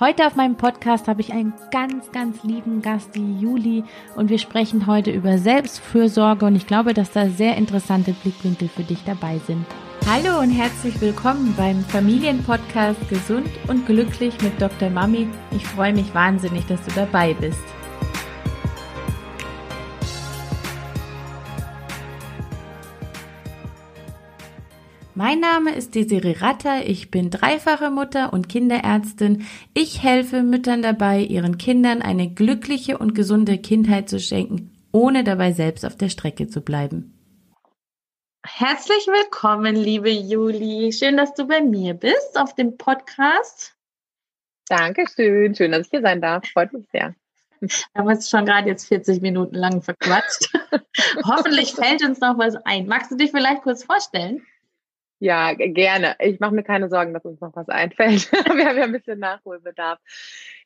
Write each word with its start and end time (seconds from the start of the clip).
Heute 0.00 0.26
auf 0.26 0.34
meinem 0.34 0.56
Podcast 0.56 1.08
habe 1.08 1.20
ich 1.20 1.34
einen 1.34 1.52
ganz, 1.70 2.10
ganz 2.10 2.42
lieben 2.42 2.80
Gast, 2.80 3.14
die 3.14 3.38
Juli, 3.38 3.84
und 4.16 4.30
wir 4.30 4.38
sprechen 4.38 4.86
heute 4.86 5.10
über 5.10 5.36
Selbstfürsorge 5.36 6.46
und 6.46 6.56
ich 6.56 6.66
glaube, 6.66 6.94
dass 6.94 7.10
da 7.10 7.28
sehr 7.28 7.58
interessante 7.58 8.14
Blickwinkel 8.14 8.68
für 8.68 8.82
dich 8.82 9.04
dabei 9.04 9.38
sind. 9.46 9.66
Hallo 10.08 10.40
und 10.40 10.52
herzlich 10.52 10.98
willkommen 11.02 11.52
beim 11.54 11.84
Familienpodcast 11.84 13.10
Gesund 13.10 13.50
und 13.68 13.84
Glücklich 13.84 14.40
mit 14.40 14.58
Dr. 14.58 14.88
Mami. 14.88 15.28
Ich 15.50 15.66
freue 15.66 15.92
mich 15.92 16.14
wahnsinnig, 16.14 16.64
dass 16.64 16.82
du 16.82 16.92
dabei 16.94 17.34
bist. 17.34 17.60
Mein 25.16 25.40
Name 25.40 25.74
ist 25.74 25.96
Desiree 25.96 26.36
Ratter, 26.38 26.86
ich 26.86 27.10
bin 27.10 27.30
dreifache 27.30 27.90
Mutter 27.90 28.32
und 28.32 28.48
Kinderärztin. 28.48 29.44
Ich 29.74 30.04
helfe 30.04 30.42
Müttern 30.42 30.82
dabei, 30.82 31.20
ihren 31.20 31.58
Kindern 31.58 32.00
eine 32.00 32.32
glückliche 32.32 32.96
und 32.96 33.14
gesunde 33.14 33.58
Kindheit 33.58 34.08
zu 34.08 34.20
schenken, 34.20 34.70
ohne 34.92 35.24
dabei 35.24 35.50
selbst 35.52 35.84
auf 35.84 35.96
der 35.96 36.10
Strecke 36.10 36.46
zu 36.46 36.60
bleiben. 36.60 37.12
Herzlich 38.46 39.08
willkommen, 39.08 39.74
liebe 39.74 40.10
Juli. 40.10 40.92
Schön, 40.92 41.16
dass 41.16 41.34
du 41.34 41.46
bei 41.46 41.60
mir 41.60 41.94
bist 41.94 42.38
auf 42.38 42.54
dem 42.54 42.76
Podcast. 42.76 43.74
Dankeschön. 44.68 45.56
Schön, 45.56 45.72
dass 45.72 45.86
ich 45.86 45.90
hier 45.90 46.02
sein 46.02 46.20
darf. 46.20 46.46
Freut 46.46 46.72
mich 46.72 46.86
sehr. 46.92 47.16
Wir 47.58 47.68
haben 47.96 48.06
uns 48.06 48.30
schon 48.30 48.46
gerade 48.46 48.68
jetzt 48.68 48.86
40 48.86 49.20
Minuten 49.20 49.56
lang 49.56 49.82
verquatscht. 49.82 50.52
Hoffentlich 51.24 51.72
fällt 51.72 52.02
uns 52.04 52.20
noch 52.20 52.38
was 52.38 52.54
ein. 52.64 52.86
Magst 52.86 53.10
du 53.10 53.16
dich 53.16 53.32
vielleicht 53.32 53.62
kurz 53.62 53.82
vorstellen? 53.82 54.46
Ja, 55.20 55.52
gerne. 55.52 56.16
Ich 56.18 56.40
mache 56.40 56.54
mir 56.54 56.62
keine 56.62 56.88
Sorgen, 56.88 57.12
dass 57.12 57.26
uns 57.26 57.40
noch 57.40 57.54
was 57.54 57.68
einfällt. 57.68 58.32
Wir 58.32 58.66
haben 58.66 58.78
ja 58.78 58.84
ein 58.84 58.92
bisschen 58.92 59.18
Nachholbedarf. 59.18 59.98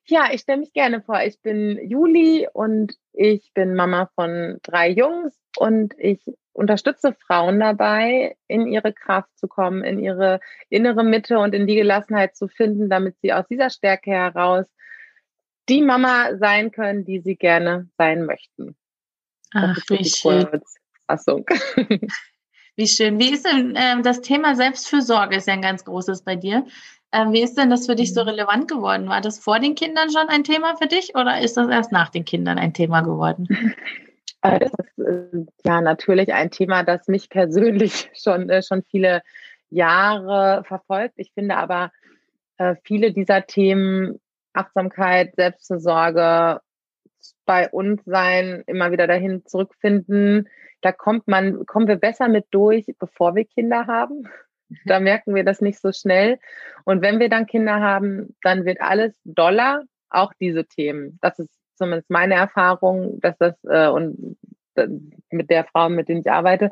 Ja, 0.07 0.29
ich 0.33 0.43
stelle 0.43 0.59
mich 0.59 0.73
gerne 0.73 1.03
vor. 1.03 1.21
Ich 1.23 1.41
bin 1.43 1.79
Juli 1.89 2.49
und 2.53 2.95
ich 3.13 3.53
bin 3.53 3.75
Mama 3.75 4.11
von 4.15 4.61
drei 4.63 4.91
Jungs 4.91 5.35
und 5.57 5.95
ich 5.99 6.23
unterstütze 6.53 7.15
Frauen 7.15 7.59
dabei, 7.59 8.37
in 8.47 8.69
ihre 8.69 8.93
Kraft 8.93 9.37
zu 9.37 9.49
kommen, 9.49 9.83
in 9.83 9.99
ihre 9.99 10.39
innere 10.69 11.03
Mitte 11.03 11.41
und 11.41 11.53
in 11.53 11.67
die 11.67 11.75
Gelassenheit 11.75 12.37
zu 12.37 12.47
finden, 12.47 12.89
damit 12.89 13.17
sie 13.21 13.33
aus 13.33 13.49
dieser 13.49 13.71
Stärke 13.71 14.13
heraus 14.13 14.67
die 15.69 15.83
Mama 15.83 16.37
sein 16.37 16.71
können, 16.71 17.05
die 17.05 17.21
sie 17.21 17.35
gerne 17.35 17.89
sein 17.99 18.25
möchten. 18.25 18.77
Ach, 19.53 19.77
wie 19.89 20.05
schön. 20.05 20.47
Kurzfassung. 20.49 21.47
Wie 22.77 22.89
schön. 22.89 23.19
Wie 23.19 23.33
ist 23.33 23.47
denn 23.47 23.77
äh, 23.77 24.03
das 24.03 24.21
Thema 24.21 24.57
Selbstfürsorge 24.57 25.37
ist 25.37 25.47
ja 25.47 25.55
ein 25.55 25.63
ganz 25.63 25.85
großes 25.85 26.23
bei 26.23 26.37
dir. 26.37 26.67
Ähm, 27.13 27.33
wie 27.33 27.43
ist 27.43 27.57
denn 27.57 27.71
das 27.71 27.87
für 27.87 27.95
dich 27.95 28.13
so 28.13 28.23
mhm. 28.23 28.31
relevant 28.31 28.69
geworden? 28.69 29.09
War 29.09 29.21
das 29.21 29.39
vor 29.39 29.61
den 29.61 29.77
Kindern 29.77 30.11
schon 30.11 30.29
ein 30.29 30.43
Thema 30.43 30.77
für 30.77 30.89
dich 30.89 31.15
oder 31.15 31.41
ist 31.41 31.57
das 31.57 31.69
erst 31.69 31.93
nach 31.93 32.11
den 32.11 32.25
Kindern 32.25 32.59
ein 32.59 32.75
Thema 32.75 33.01
geworden? 33.03 33.49
Äh, 34.45 34.59
das 34.59 34.73
ist 34.73 34.99
äh, 34.99 35.47
ja 35.65 35.81
natürlich 35.81 36.35
ein 36.35 36.51
Thema, 36.51 36.83
das 36.83 37.09
mich 37.09 37.31
persönlich 37.31 38.11
schon, 38.23 38.51
äh, 38.51 38.63
schon 38.63 38.83
viele 38.83 39.23
Jahre 39.71 40.65
verfolgt. 40.65 41.15
Ich 41.17 41.33
finde 41.33 41.57
aber 41.57 41.91
äh, 42.59 42.77
viele 42.85 43.13
dieser 43.13 43.47
Themen, 43.47 44.21
Achtsamkeit, 44.53 45.35
Selbstfürsorge, 45.37 46.61
bei 47.45 47.69
uns 47.71 48.03
sein, 48.05 48.63
immer 48.67 48.93
wieder 48.93 49.07
dahin 49.07 49.45
zurückfinden, 49.47 50.49
da 50.81 50.93
kommt 50.93 51.29
man, 51.29 51.65
kommen 51.67 51.89
wir 51.89 51.97
besser 51.97 52.29
mit 52.29 52.47
durch, 52.51 52.87
bevor 52.99 53.35
wir 53.35 53.45
Kinder 53.45 53.87
haben. 53.87 54.29
Mhm. 54.69 54.77
Da 54.85 55.01
merken 55.01 55.35
wir 55.35 55.45
das 55.45 55.61
nicht 55.61 55.81
so 55.81 55.93
schnell. 55.93 56.39
Und 56.85 57.03
wenn 57.03 57.21
wir 57.21 57.29
dann 57.29 57.47
Kinder 57.47 57.81
haben, 57.81 58.37
dann 58.43 58.65
wird 58.65 58.81
alles 58.81 59.19
doller, 59.25 59.85
auch 60.11 60.33
diese 60.39 60.67
Themen. 60.67 61.19
Das 61.23 61.39
ist 61.39 61.51
zumindest 61.77 62.11
meine 62.11 62.35
Erfahrung, 62.35 63.21
dass 63.21 63.37
das 63.39 63.55
äh, 63.65 63.89
und 63.89 64.37
äh, 64.75 64.89
mit 65.31 65.51
der 65.51 65.65
Frau, 65.65 65.89
mit 65.89 66.09
der 66.09 66.19
ich 66.19 66.31
arbeite, 66.31 66.71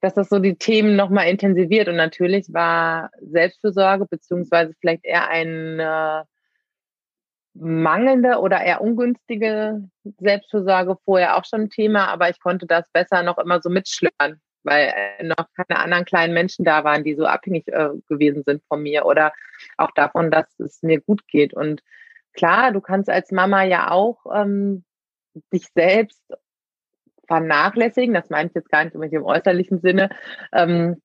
dass 0.00 0.14
das 0.14 0.28
so 0.28 0.38
die 0.38 0.56
Themen 0.56 0.96
nochmal 0.96 1.28
intensiviert. 1.28 1.88
Und 1.88 1.96
natürlich 1.96 2.52
war 2.52 3.10
Selbstfürsorge 3.20 4.06
beziehungsweise 4.06 4.74
vielleicht 4.80 5.04
eher 5.04 5.28
ein 5.28 5.78
äh, 5.78 6.24
mangelnde 7.54 8.38
oder 8.38 8.62
eher 8.62 8.80
ungünstige 8.80 9.82
Selbstversorge 10.18 10.96
vorher 11.04 11.36
auch 11.36 11.44
schon 11.44 11.62
ein 11.62 11.70
Thema, 11.70 12.08
aber 12.08 12.30
ich 12.30 12.40
konnte 12.40 12.66
das 12.66 12.90
besser 12.92 13.22
noch 13.22 13.38
immer 13.38 13.60
so 13.60 13.68
mitschlören, 13.68 14.40
weil 14.62 14.92
äh, 14.94 15.24
noch 15.24 15.46
keine 15.56 15.80
anderen 15.80 16.04
kleinen 16.04 16.34
Menschen 16.34 16.64
da 16.64 16.84
waren, 16.84 17.04
die 17.04 17.14
so 17.14 17.26
abhängig 17.26 17.68
äh, 17.68 17.90
gewesen 18.08 18.42
sind 18.46 18.62
von 18.68 18.82
mir 18.82 19.04
oder 19.04 19.32
auch 19.76 19.90
davon, 19.94 20.30
dass 20.30 20.46
es 20.60 20.82
mir 20.82 21.00
gut 21.00 21.26
geht. 21.28 21.52
Und 21.52 21.82
klar, 22.32 22.72
du 22.72 22.80
kannst 22.80 23.10
als 23.10 23.30
Mama 23.32 23.64
ja 23.64 23.90
auch 23.90 24.24
ähm, 24.34 24.84
dich 25.52 25.68
selbst 25.74 26.22
vernachlässigen, 27.26 28.14
das 28.14 28.30
meine 28.30 28.48
ich 28.48 28.54
jetzt 28.54 28.70
gar 28.70 28.84
nicht 28.84 28.94
dem 28.94 29.24
äußerlichen 29.24 29.80
Sinne, 29.80 30.10
ähm, 30.52 31.00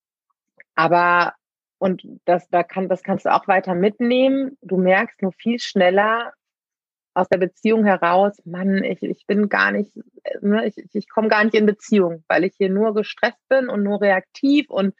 aber 0.75 1.33
und 1.79 2.03
das, 2.25 2.49
da 2.49 2.63
kann, 2.63 2.89
das 2.89 3.03
kannst 3.03 3.25
du 3.25 3.33
auch 3.33 3.47
weiter 3.47 3.75
mitnehmen. 3.75 4.57
Du 4.61 4.77
merkst 4.77 5.21
nur 5.21 5.31
viel 5.33 5.59
schneller 5.59 6.33
aus 7.13 7.27
der 7.29 7.37
Beziehung 7.39 7.83
heraus, 7.83 8.39
Mann, 8.45 8.83
ich, 8.83 9.01
ich 9.01 9.25
bin 9.25 9.49
gar 9.49 9.71
nicht, 9.71 9.91
ne, 10.41 10.67
ich, 10.67 10.75
ich 10.93 11.09
komme 11.09 11.29
gar 11.29 11.43
nicht 11.43 11.55
in 11.55 11.65
Beziehung, 11.65 12.23
weil 12.27 12.43
ich 12.43 12.53
hier 12.55 12.69
nur 12.69 12.93
gestresst 12.93 13.41
bin 13.49 13.69
und 13.69 13.81
nur 13.81 14.01
reaktiv 14.01 14.69
und 14.69 14.93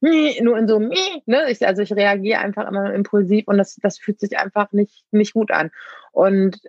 nur 0.00 0.56
in 0.56 0.68
so, 0.68 0.78
ne, 0.78 1.50
ich, 1.50 1.66
also 1.66 1.82
ich 1.82 1.92
reagiere 1.92 2.40
einfach 2.40 2.68
immer 2.68 2.92
impulsiv 2.94 3.48
und 3.48 3.58
das, 3.58 3.76
das 3.76 3.98
fühlt 3.98 4.20
sich 4.20 4.38
einfach 4.38 4.72
nicht, 4.72 5.04
nicht 5.10 5.34
gut 5.34 5.50
an. 5.50 5.70
Und 6.12 6.60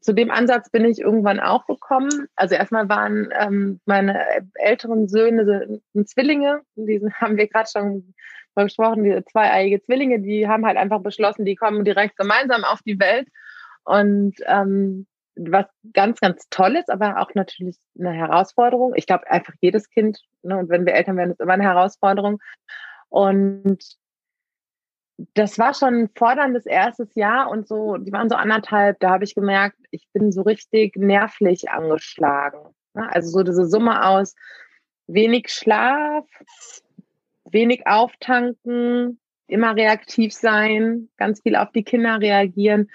zu 0.00 0.12
dem 0.12 0.30
Ansatz 0.30 0.70
bin 0.70 0.84
ich 0.84 1.00
irgendwann 1.00 1.40
auch 1.40 1.66
gekommen. 1.66 2.28
Also 2.34 2.54
erstmal 2.54 2.88
waren 2.88 3.28
ähm, 3.38 3.80
meine 3.86 4.20
älteren 4.54 5.08
Söhne 5.08 5.80
Zwillinge, 6.04 6.62
die 6.74 7.00
haben 7.20 7.36
wir 7.36 7.48
gerade 7.48 7.68
schon 7.70 8.14
besprochen, 8.54 9.04
die 9.04 9.24
zweieiige 9.24 9.82
Zwillinge, 9.82 10.20
die 10.20 10.48
haben 10.48 10.66
halt 10.66 10.76
einfach 10.76 11.00
beschlossen, 11.00 11.44
die 11.44 11.56
kommen 11.56 11.84
direkt 11.84 12.16
gemeinsam 12.16 12.64
auf 12.64 12.82
die 12.82 12.98
Welt. 12.98 13.28
Und 13.84 14.34
ähm, 14.46 15.06
was 15.36 15.66
ganz, 15.92 16.20
ganz 16.20 16.48
toll 16.50 16.76
ist, 16.76 16.90
aber 16.90 17.20
auch 17.20 17.34
natürlich 17.34 17.76
eine 17.98 18.12
Herausforderung. 18.12 18.94
Ich 18.96 19.06
glaube, 19.06 19.30
einfach 19.30 19.54
jedes 19.60 19.90
Kind, 19.90 20.18
ne, 20.42 20.56
und 20.58 20.68
wenn 20.68 20.86
wir 20.86 20.94
Eltern 20.94 21.16
werden, 21.16 21.32
ist 21.32 21.40
immer 21.40 21.52
eine 21.52 21.64
Herausforderung. 21.64 22.40
Und 23.08 23.96
das 25.34 25.58
war 25.58 25.74
schon 25.74 25.94
ein 25.94 26.10
forderndes 26.14 26.66
erstes 26.66 27.14
Jahr 27.14 27.50
und 27.50 27.66
so, 27.68 27.96
die 27.96 28.12
waren 28.12 28.28
so 28.28 28.36
anderthalb, 28.36 29.00
da 29.00 29.10
habe 29.10 29.24
ich 29.24 29.34
gemerkt, 29.34 29.78
ich 29.90 30.06
bin 30.12 30.30
so 30.30 30.42
richtig 30.42 30.96
nervlich 30.96 31.70
angeschlagen. 31.70 32.74
Ne? 32.94 33.08
Also 33.12 33.30
so 33.30 33.42
diese 33.42 33.66
Summe 33.66 34.04
aus 34.06 34.34
wenig 35.06 35.48
Schlaf, 35.48 36.26
wenig 37.44 37.86
auftanken, 37.86 39.18
immer 39.46 39.76
reaktiv 39.76 40.34
sein, 40.34 41.08
ganz 41.16 41.40
viel 41.42 41.56
auf 41.56 41.70
die 41.72 41.84
Kinder 41.84 42.20
reagieren. 42.20 42.90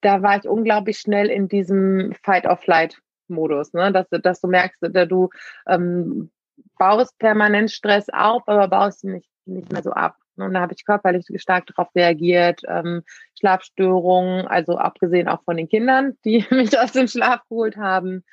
Da 0.00 0.22
war 0.22 0.38
ich 0.38 0.48
unglaublich 0.48 0.98
schnell 0.98 1.28
in 1.28 1.48
diesem 1.48 2.12
Fight-or-Flight-Modus, 2.22 3.72
ne? 3.72 3.92
dass, 3.92 4.06
dass 4.10 4.40
du 4.40 4.48
merkst, 4.48 4.82
dass 4.82 5.08
du 5.08 5.30
ähm, 5.68 6.30
baust 6.78 7.18
permanent 7.18 7.70
Stress 7.70 8.08
auf, 8.08 8.42
aber 8.46 8.68
baust 8.68 9.04
ihn 9.04 9.12
nicht, 9.12 9.30
nicht 9.46 9.72
mehr 9.72 9.82
so 9.82 9.92
ab. 9.92 10.16
Und 10.36 10.54
da 10.54 10.60
habe 10.60 10.74
ich 10.74 10.84
körperlich 10.84 11.26
stark 11.36 11.66
darauf 11.66 11.94
reagiert, 11.94 12.62
ähm, 12.66 13.02
Schlafstörungen, 13.38 14.46
also 14.46 14.76
abgesehen 14.76 15.28
auch 15.28 15.42
von 15.44 15.56
den 15.56 15.68
Kindern, 15.68 16.16
die 16.24 16.44
mich 16.50 16.78
aus 16.78 16.92
dem 16.92 17.06
Schlaf 17.06 17.40
geholt 17.48 17.76
haben. 17.76 18.24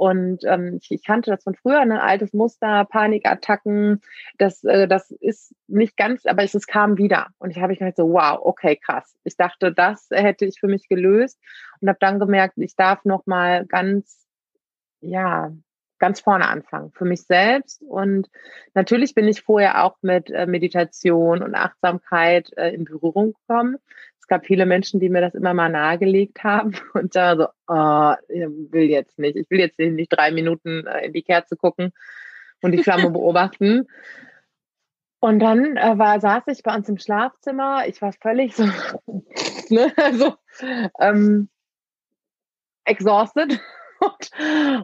Und 0.00 0.44
ähm, 0.44 0.78
ich, 0.80 0.90
ich 0.90 1.04
kannte 1.04 1.30
das 1.30 1.42
von 1.44 1.54
früher, 1.54 1.80
ein 1.80 1.88
ne? 1.88 2.02
altes 2.02 2.32
Muster, 2.32 2.86
Panikattacken. 2.86 4.00
Das, 4.38 4.64
äh, 4.64 4.88
das 4.88 5.10
ist 5.10 5.54
nicht 5.66 5.94
ganz, 5.94 6.24
aber 6.24 6.42
es, 6.42 6.54
es 6.54 6.66
kam 6.66 6.96
wieder. 6.96 7.26
Und 7.36 7.50
ich 7.50 7.58
habe 7.58 7.74
ich 7.74 7.80
gedacht 7.80 7.98
so, 7.98 8.10
wow, 8.10 8.38
okay, 8.42 8.76
krass. 8.82 9.14
Ich 9.24 9.36
dachte, 9.36 9.74
das 9.74 10.08
hätte 10.10 10.46
ich 10.46 10.58
für 10.58 10.68
mich 10.68 10.88
gelöst 10.88 11.38
und 11.82 11.88
habe 11.88 11.98
dann 12.00 12.18
gemerkt, 12.18 12.54
ich 12.56 12.74
darf 12.76 13.04
noch 13.04 13.26
mal 13.26 13.66
ganz, 13.66 14.26
ja, 15.02 15.52
ganz 15.98 16.20
vorne 16.20 16.48
anfangen 16.48 16.92
für 16.92 17.04
mich 17.04 17.24
selbst. 17.24 17.82
Und 17.82 18.30
natürlich 18.72 19.14
bin 19.14 19.28
ich 19.28 19.42
vorher 19.42 19.84
auch 19.84 19.98
mit 20.00 20.30
äh, 20.30 20.46
Meditation 20.46 21.42
und 21.42 21.54
Achtsamkeit 21.54 22.50
äh, 22.56 22.70
in 22.70 22.86
Berührung 22.86 23.34
gekommen 23.34 23.76
gab 24.30 24.46
viele 24.46 24.64
Menschen, 24.64 25.00
die 25.00 25.10
mir 25.10 25.20
das 25.20 25.34
immer 25.34 25.52
mal 25.52 25.68
nahegelegt 25.68 26.42
haben 26.42 26.72
und 26.94 27.14
da 27.14 27.36
so, 27.36 27.48
oh, 27.68 28.14
ich 28.28 28.46
will 28.72 28.88
jetzt 28.88 29.18
nicht, 29.18 29.36
ich 29.36 29.50
will 29.50 29.58
jetzt 29.58 29.78
nicht 29.78 30.08
drei 30.08 30.30
Minuten 30.30 30.86
äh, 30.86 31.06
in 31.06 31.12
die 31.12 31.22
Kerze 31.22 31.56
gucken 31.56 31.92
und 32.62 32.72
die 32.72 32.82
Flamme 32.82 33.10
beobachten. 33.10 33.86
Und 35.18 35.40
dann 35.40 35.76
äh, 35.76 35.98
war, 35.98 36.18
saß 36.18 36.44
ich 36.46 36.62
bei 36.62 36.74
uns 36.74 36.88
im 36.88 36.96
Schlafzimmer, 36.96 37.86
ich 37.86 38.00
war 38.00 38.12
völlig 38.12 38.56
so, 38.56 38.64
ne, 39.68 39.92
also, 39.96 40.36
ähm, 40.98 41.50
exhausted 42.84 43.60
und, 44.00 44.30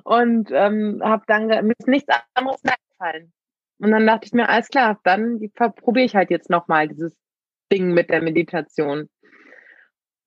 und 0.05 0.51
ähm, 0.53 1.01
habe 1.03 1.25
dann, 1.27 1.47
mir 1.47 1.75
ist 1.79 1.89
nichts 1.89 2.13
anderes 2.35 2.63
mehr 2.65 2.77
gefallen. 2.91 3.33
Und 3.79 3.93
dann 3.93 4.07
dachte 4.07 4.27
ich 4.27 4.33
mir, 4.33 4.49
alles 4.49 4.69
klar, 4.69 4.99
dann 5.05 5.41
probiere 5.55 6.05
ich 6.05 6.17
halt 6.17 6.31
jetzt 6.31 6.51
nochmal 6.51 6.89
dieses 6.89 7.17
Ding 7.73 7.93
mit 7.93 8.11
der 8.11 8.23
Meditation. 8.23 9.09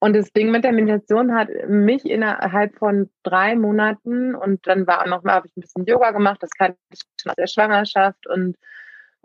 Und 0.00 0.16
das 0.16 0.32
Ding 0.32 0.50
mit 0.50 0.64
der 0.64 0.72
Meditation 0.72 1.34
hat 1.34 1.48
mich 1.68 2.06
innerhalb 2.06 2.74
von 2.76 3.10
drei 3.22 3.54
Monaten 3.54 4.34
und 4.34 4.66
dann 4.66 4.86
war 4.86 5.02
auch 5.02 5.06
noch 5.06 5.22
mal, 5.22 5.34
habe 5.34 5.46
ich 5.46 5.56
ein 5.56 5.60
bisschen 5.60 5.84
Yoga 5.84 6.10
gemacht, 6.12 6.42
das 6.42 6.50
kann 6.50 6.74
ich 6.90 7.00
schon 7.20 7.30
aus 7.30 7.36
der 7.36 7.46
Schwangerschaft 7.46 8.26
und 8.26 8.56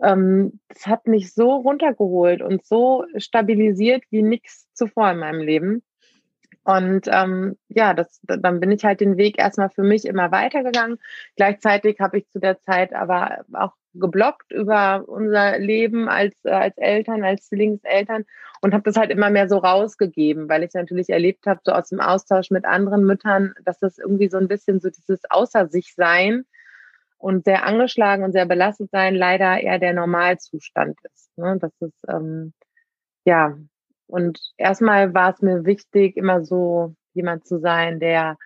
ähm, 0.02 0.60
das 0.68 0.86
hat 0.86 1.06
mich 1.06 1.32
so 1.32 1.54
runtergeholt 1.56 2.42
und 2.42 2.64
so 2.66 3.06
stabilisiert 3.16 4.04
wie 4.10 4.22
nichts 4.22 4.70
zuvor 4.74 5.12
in 5.12 5.18
meinem 5.18 5.40
Leben. 5.40 5.82
Und 6.64 7.06
ähm, 7.10 7.56
ja, 7.68 7.94
das, 7.94 8.20
dann 8.24 8.60
bin 8.60 8.72
ich 8.72 8.84
halt 8.84 9.00
den 9.00 9.16
Weg 9.16 9.38
erstmal 9.38 9.70
für 9.70 9.84
mich 9.84 10.04
immer 10.04 10.32
weitergegangen. 10.32 10.98
Gleichzeitig 11.36 12.00
habe 12.00 12.18
ich 12.18 12.28
zu 12.28 12.40
der 12.40 12.60
Zeit 12.60 12.92
aber 12.92 13.44
auch 13.52 13.72
geblockt 13.94 14.52
über 14.52 15.04
unser 15.06 15.58
Leben 15.58 16.08
als, 16.08 16.34
äh, 16.44 16.50
als 16.50 16.76
Eltern, 16.76 17.24
als 17.24 17.46
Zwillingseltern 17.46 18.24
und 18.60 18.74
habe 18.74 18.82
das 18.84 18.96
halt 18.96 19.10
immer 19.10 19.30
mehr 19.30 19.48
so 19.48 19.58
rausgegeben, 19.58 20.48
weil 20.48 20.62
ich 20.62 20.74
natürlich 20.74 21.10
erlebt 21.10 21.46
habe, 21.46 21.60
so 21.64 21.72
aus 21.72 21.88
dem 21.88 22.00
Austausch 22.00 22.50
mit 22.50 22.64
anderen 22.64 23.04
Müttern, 23.04 23.54
dass 23.64 23.78
das 23.78 23.98
irgendwie 23.98 24.28
so 24.28 24.38
ein 24.38 24.48
bisschen 24.48 24.80
so 24.80 24.88
dieses 24.90 25.20
Außer 25.30 25.68
sich 25.68 25.94
sein 25.94 26.44
und 27.18 27.44
sehr 27.44 27.64
angeschlagen 27.64 28.24
und 28.24 28.32
sehr 28.32 28.46
belastet 28.46 28.90
sein 28.90 29.14
leider 29.14 29.60
eher 29.60 29.78
der 29.78 29.94
Normalzustand 29.94 30.98
ist. 31.12 31.36
Ne? 31.36 31.58
Das 31.60 31.72
ist, 31.80 32.04
ähm, 32.08 32.52
ja, 33.24 33.56
und 34.06 34.40
erstmal 34.56 35.14
war 35.14 35.32
es 35.32 35.42
mir 35.42 35.64
wichtig, 35.64 36.16
immer 36.16 36.44
so 36.44 36.94
jemand 37.14 37.46
zu 37.46 37.58
sein, 37.58 37.98
der 37.98 38.36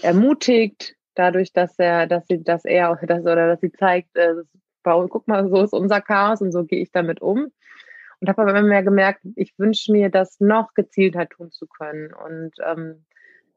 ermutigt, 0.00 0.94
dadurch, 1.14 1.52
dass 1.52 1.78
er, 1.78 2.06
dass 2.06 2.26
sie, 2.26 2.42
dass 2.42 2.64
er 2.64 2.90
auch 2.92 2.98
das 3.02 3.22
oder 3.22 3.48
dass 3.48 3.60
sie 3.60 3.72
zeigt, 3.72 4.16
äh, 4.16 4.34
guck 4.82 5.28
mal, 5.28 5.48
so 5.48 5.62
ist 5.62 5.72
unser 5.72 6.00
Chaos 6.00 6.40
und 6.40 6.52
so 6.52 6.64
gehe 6.64 6.82
ich 6.82 6.90
damit 6.90 7.22
um. 7.22 7.50
Und 8.24 8.30
habe 8.30 8.40
aber 8.40 8.52
immer 8.52 8.62
mehr 8.62 8.82
gemerkt, 8.82 9.20
ich 9.36 9.52
wünsche 9.58 9.92
mir, 9.92 10.08
das 10.08 10.40
noch 10.40 10.72
gezielter 10.72 11.28
tun 11.28 11.50
zu 11.50 11.66
können. 11.66 12.14
Und 12.14 12.52
ähm, 12.64 13.04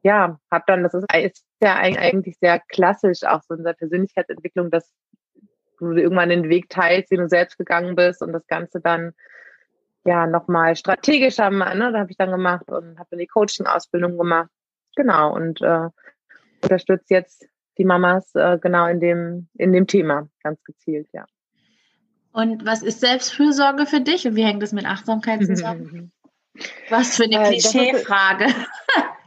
ja, 0.03 0.41
habe 0.51 0.63
dann, 0.67 0.83
das 0.83 0.93
ist, 0.93 1.05
ist 1.15 1.45
ja 1.63 1.77
eigentlich 1.77 2.37
sehr 2.37 2.59
klassisch 2.59 3.23
auch 3.23 3.41
so 3.47 3.53
in 3.53 3.63
der 3.63 3.71
Persönlichkeitsentwicklung, 3.71 4.69
dass 4.69 4.91
du 5.79 5.93
irgendwann 5.93 6.27
den 6.27 6.49
Weg 6.49 6.67
teilst, 6.67 7.11
den 7.11 7.21
du 7.21 7.29
selbst 7.29 7.57
gegangen 7.57 7.95
bist 7.95 8.21
und 8.21 8.33
das 8.33 8.45
Ganze 8.47 8.81
dann 8.81 9.13
ja 10.03 10.27
nochmal 10.27 10.75
strategischer, 10.75 11.49
ne, 11.49 11.93
da 11.93 11.99
habe 11.99 12.11
ich 12.11 12.17
dann 12.17 12.31
gemacht 12.31 12.69
und 12.69 12.99
habe 12.99 13.07
dann 13.09 13.19
die 13.19 13.27
Coaching-Ausbildung 13.27 14.17
gemacht. 14.17 14.49
Genau, 14.97 15.33
und 15.33 15.61
äh, 15.61 15.87
unterstütze 16.61 17.13
jetzt 17.13 17.47
die 17.77 17.85
Mamas 17.85 18.35
äh, 18.35 18.57
genau 18.61 18.87
in 18.87 18.99
dem, 18.99 19.47
in 19.53 19.71
dem 19.71 19.87
Thema, 19.87 20.27
ganz 20.43 20.61
gezielt, 20.65 21.07
ja. 21.13 21.25
Und 22.38 22.68
was 22.68 22.84
ist 22.84 23.00
Selbstfürsorge 23.00 23.88
für 23.88 24.00
dich 24.00 24.28
und 24.28 24.36
wie 24.36 24.44
hängt 24.44 24.62
das 24.62 24.72
mit 24.72 24.86
Achtsamkeit 24.86 25.44
zusammen? 25.44 26.12
was 26.89 27.16
für 27.16 27.24
eine 27.24 27.44
äh, 27.44 27.48
Klischeefrage. 27.48 28.45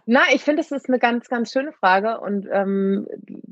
Na, 0.07 0.21
ich 0.33 0.43
finde, 0.43 0.62
das 0.62 0.71
ist 0.71 0.89
eine 0.89 1.01
ganz, 1.01 1.29
ganz 1.29 1.51
schöne 1.51 1.73
Frage 1.73 2.21
und 2.21 2.47
ähm, 2.53 3.09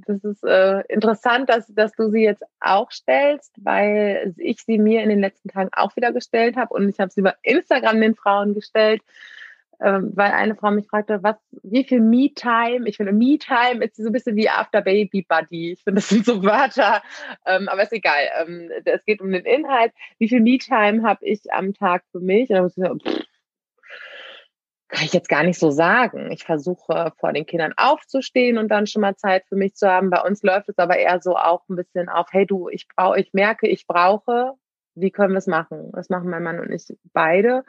das 0.06 0.22
ist 0.22 0.44
äh, 0.44 0.82
interessant, 0.82 1.48
dass, 1.48 1.66
dass 1.74 1.90
du 1.96 2.08
sie 2.08 2.22
jetzt 2.22 2.44
auch 2.60 2.92
stellst, 2.92 3.52
weil 3.56 4.32
ich 4.36 4.62
sie 4.62 4.78
mir 4.78 5.02
in 5.02 5.08
den 5.08 5.20
letzten 5.20 5.48
Tagen 5.48 5.70
auch 5.72 5.96
wieder 5.96 6.12
gestellt 6.12 6.54
habe 6.54 6.72
und 6.72 6.88
ich 6.88 7.00
habe 7.00 7.10
sie 7.10 7.18
über 7.20 7.34
Instagram 7.42 8.00
den 8.00 8.14
Frauen 8.14 8.54
gestellt, 8.54 9.02
äh, 9.78 10.00
weil 10.02 10.32
eine 10.32 10.54
Frau 10.56 10.70
mich 10.70 10.86
fragte, 10.88 11.22
was, 11.22 11.36
wie 11.62 11.84
viel 11.84 12.00
Me-Time? 12.00 12.88
Ich 12.88 12.96
finde, 12.96 13.12
Me-Time 13.12 13.84
ist 13.84 13.96
so 13.96 14.06
ein 14.06 14.12
bisschen 14.12 14.36
wie 14.36 14.48
After 14.48 14.82
Baby 14.82 15.24
Buddy. 15.28 15.72
Ich 15.72 15.84
finde, 15.84 16.00
das 16.00 16.08
sind 16.08 16.24
so 16.24 16.42
Wörter, 16.42 17.02
ähm, 17.46 17.68
aber 17.68 17.82
ist 17.82 17.92
egal. 17.92 18.22
Ähm, 18.40 18.70
es 18.84 19.04
geht 19.04 19.20
um 19.20 19.30
den 19.30 19.44
Inhalt. 19.44 19.92
Wie 20.18 20.28
viel 20.28 20.40
Me-Time 20.40 21.02
habe 21.02 21.24
ich 21.24 21.40
am 21.52 21.74
Tag 21.74 22.04
für 22.10 22.20
mich? 22.20 22.50
Und 22.50 22.56
dann 22.56 22.64
muss 22.64 22.76
ich 22.76 22.84
sagen, 22.84 23.00
pff, 23.00 23.24
kann 24.88 25.04
ich 25.04 25.12
jetzt 25.12 25.28
gar 25.28 25.42
nicht 25.42 25.58
so 25.58 25.70
sagen. 25.70 26.32
Ich 26.32 26.44
versuche 26.44 27.12
vor 27.18 27.32
den 27.32 27.46
Kindern 27.46 27.74
aufzustehen 27.76 28.58
und 28.58 28.68
dann 28.68 28.86
schon 28.86 29.02
mal 29.02 29.16
Zeit 29.16 29.44
für 29.46 29.56
mich 29.56 29.74
zu 29.74 29.88
haben. 29.88 30.10
Bei 30.10 30.22
uns 30.22 30.42
läuft 30.42 30.68
es 30.70 30.78
aber 30.78 30.96
eher 30.96 31.20
so 31.20 31.36
auch 31.36 31.68
ein 31.68 31.76
bisschen 31.76 32.08
auf, 32.08 32.28
hey 32.30 32.46
du, 32.46 32.68
ich 32.68 32.88
brauche, 32.88 33.20
ich 33.20 33.32
merke, 33.34 33.68
ich 33.68 33.86
brauche, 33.86 34.54
wie 34.94 35.10
können 35.10 35.34
wir 35.34 35.38
es 35.38 35.46
machen? 35.46 35.92
Das 35.92 36.08
machen 36.08 36.30
mein 36.30 36.42
Mann 36.42 36.58
und 36.58 36.72
ich 36.72 36.96
beide. 37.12 37.64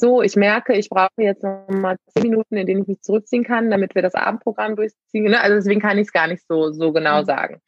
So, 0.00 0.22
ich 0.22 0.36
merke, 0.36 0.74
ich 0.74 0.88
brauche 0.88 1.10
jetzt 1.16 1.42
noch 1.42 1.66
mal 1.68 1.96
zehn 2.14 2.30
Minuten, 2.30 2.56
in 2.56 2.66
denen 2.66 2.82
ich 2.82 2.88
mich 2.88 3.02
zurückziehen 3.02 3.42
kann, 3.42 3.68
damit 3.68 3.96
wir 3.96 4.02
das 4.02 4.14
Abendprogramm 4.14 4.76
durchziehen. 4.76 5.24
Ne? 5.24 5.40
Also 5.40 5.56
deswegen 5.56 5.80
kann 5.80 5.98
ich 5.98 6.06
es 6.06 6.12
gar 6.12 6.28
nicht 6.28 6.46
so, 6.46 6.70
so 6.70 6.92
genau 6.92 7.22
mhm. 7.22 7.26
sagen. 7.26 7.62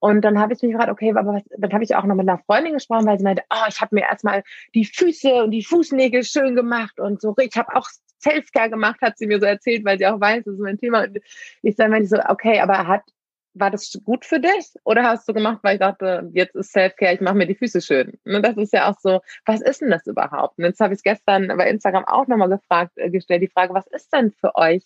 Und 0.00 0.22
dann 0.22 0.38
habe 0.38 0.52
ich 0.52 0.60
mich 0.60 0.72
gefragt, 0.72 0.90
okay, 0.90 1.14
aber 1.16 1.32
was, 1.32 1.42
dann 1.56 1.72
habe 1.72 1.84
ich 1.84 1.94
auch 1.94 2.04
noch 2.04 2.16
mit 2.16 2.28
einer 2.28 2.40
Freundin 2.40 2.74
gesprochen, 2.74 3.06
weil 3.06 3.18
sie 3.18 3.24
meinte, 3.24 3.44
oh, 3.50 3.66
ich 3.68 3.80
habe 3.80 3.94
mir 3.94 4.02
erstmal 4.02 4.42
die 4.74 4.84
Füße 4.84 5.44
und 5.44 5.52
die 5.52 5.64
Fußnägel 5.64 6.24
schön 6.24 6.56
gemacht 6.56 6.98
und 6.98 7.20
so. 7.20 7.34
Ich 7.38 7.56
habe 7.56 7.74
auch 7.74 7.88
Selfcare 8.18 8.68
gemacht, 8.68 9.00
hat 9.00 9.16
sie 9.16 9.26
mir 9.26 9.38
so 9.38 9.46
erzählt, 9.46 9.84
weil 9.84 9.98
sie 9.98 10.06
auch 10.06 10.20
weiß, 10.20 10.44
das 10.44 10.54
ist 10.54 10.60
mein 10.60 10.78
Thema. 10.78 11.04
Und 11.04 11.20
ich 11.62 11.76
sage 11.76 11.90
mir 11.90 12.04
so, 12.04 12.18
okay, 12.28 12.60
aber 12.60 12.86
hat, 12.86 13.02
war 13.54 13.70
das 13.70 13.98
gut 14.04 14.24
für 14.24 14.40
dich? 14.40 14.74
Oder 14.84 15.04
hast 15.04 15.28
du 15.28 15.32
gemacht, 15.32 15.60
weil 15.62 15.74
ich 15.74 15.80
dachte, 15.80 16.28
jetzt 16.32 16.54
ist 16.54 16.72
Selfcare, 16.72 17.14
ich 17.14 17.20
mache 17.20 17.36
mir 17.36 17.46
die 17.46 17.54
Füße 17.54 17.80
schön. 17.80 18.18
Und 18.24 18.44
das 18.44 18.56
ist 18.56 18.72
ja 18.72 18.90
auch 18.90 18.98
so, 18.98 19.20
was 19.46 19.60
ist 19.60 19.80
denn 19.80 19.90
das 19.90 20.06
überhaupt? 20.06 20.58
Und 20.58 20.64
jetzt 20.64 20.80
habe 20.80 20.92
ich 20.92 20.98
es 20.98 21.02
gestern 21.02 21.48
bei 21.48 21.68
Instagram 21.68 22.04
auch 22.04 22.26
nochmal 22.26 22.48
gefragt, 22.48 22.92
äh, 22.96 23.10
gestellt, 23.10 23.42
die 23.42 23.48
Frage, 23.48 23.74
was 23.74 23.86
ist 23.86 24.12
denn 24.12 24.32
für 24.32 24.54
euch 24.56 24.84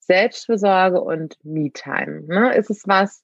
Selbstfürsorge 0.00 1.00
und 1.00 1.36
Me-Time? 1.44 2.22
Ne? 2.26 2.54
Ist 2.54 2.70
es 2.70 2.86
was, 2.86 3.22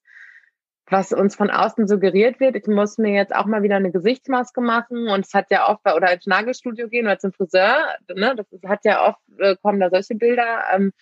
was 0.88 1.12
uns 1.12 1.34
von 1.34 1.50
außen 1.50 1.88
suggeriert 1.88 2.38
wird. 2.38 2.54
Ich 2.54 2.66
muss 2.68 2.96
mir 2.96 3.12
jetzt 3.12 3.34
auch 3.34 3.46
mal 3.46 3.62
wieder 3.62 3.76
eine 3.76 3.90
Gesichtsmaske 3.90 4.60
machen 4.60 5.08
und 5.08 5.26
es 5.26 5.34
hat 5.34 5.50
ja 5.50 5.68
oft, 5.68 5.80
oder 5.92 6.12
ins 6.12 6.26
Nagelstudio 6.26 6.88
gehen 6.88 7.06
oder 7.06 7.18
zum 7.18 7.32
Friseur, 7.32 7.76
ne, 8.14 8.36
das 8.36 8.46
hat 8.64 8.84
ja 8.84 9.08
oft, 9.08 9.20
äh, 9.38 9.56
kommen 9.60 9.80
da 9.80 9.90
solche 9.90 10.14
Bilder. 10.14 10.62
Ähm, 10.72 10.92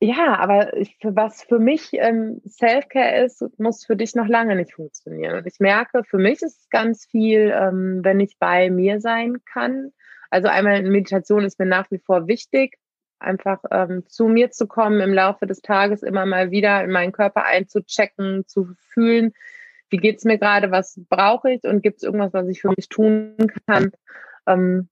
ja, 0.00 0.36
aber 0.38 0.76
ich, 0.76 0.96
was 1.02 1.42
für 1.42 1.58
mich 1.58 1.90
ähm, 1.92 2.40
Selfcare 2.44 3.24
ist, 3.24 3.44
muss 3.58 3.84
für 3.84 3.96
dich 3.96 4.14
noch 4.14 4.28
lange 4.28 4.54
nicht 4.54 4.74
funktionieren. 4.74 5.36
Und 5.36 5.46
ich 5.46 5.58
merke, 5.58 6.04
für 6.04 6.18
mich 6.18 6.42
ist 6.42 6.60
es 6.60 6.68
ganz 6.70 7.04
viel, 7.06 7.52
ähm, 7.54 8.00
wenn 8.02 8.20
ich 8.20 8.38
bei 8.38 8.70
mir 8.70 9.00
sein 9.00 9.38
kann. 9.44 9.92
Also 10.30 10.48
einmal 10.48 10.82
Meditation 10.82 11.44
ist 11.44 11.58
mir 11.58 11.66
nach 11.66 11.90
wie 11.90 11.98
vor 11.98 12.28
wichtig 12.28 12.78
einfach 13.18 13.60
ähm, 13.70 14.04
zu 14.06 14.28
mir 14.28 14.50
zu 14.50 14.66
kommen, 14.66 15.00
im 15.00 15.12
Laufe 15.12 15.46
des 15.46 15.60
Tages 15.60 16.02
immer 16.02 16.26
mal 16.26 16.50
wieder 16.50 16.84
in 16.84 16.90
meinen 16.90 17.12
Körper 17.12 17.44
einzuchecken, 17.44 18.46
zu 18.46 18.74
fühlen, 18.92 19.32
wie 19.90 19.96
geht's 19.96 20.24
mir 20.24 20.38
gerade, 20.38 20.70
was 20.70 21.00
brauche 21.08 21.50
ich 21.50 21.64
und 21.64 21.82
gibt 21.82 21.98
es 21.98 22.02
irgendwas, 22.02 22.32
was 22.32 22.48
ich 22.48 22.60
für 22.60 22.68
mich 22.76 22.88
tun 22.88 23.34
kann, 23.66 23.90
ähm, 24.46 24.88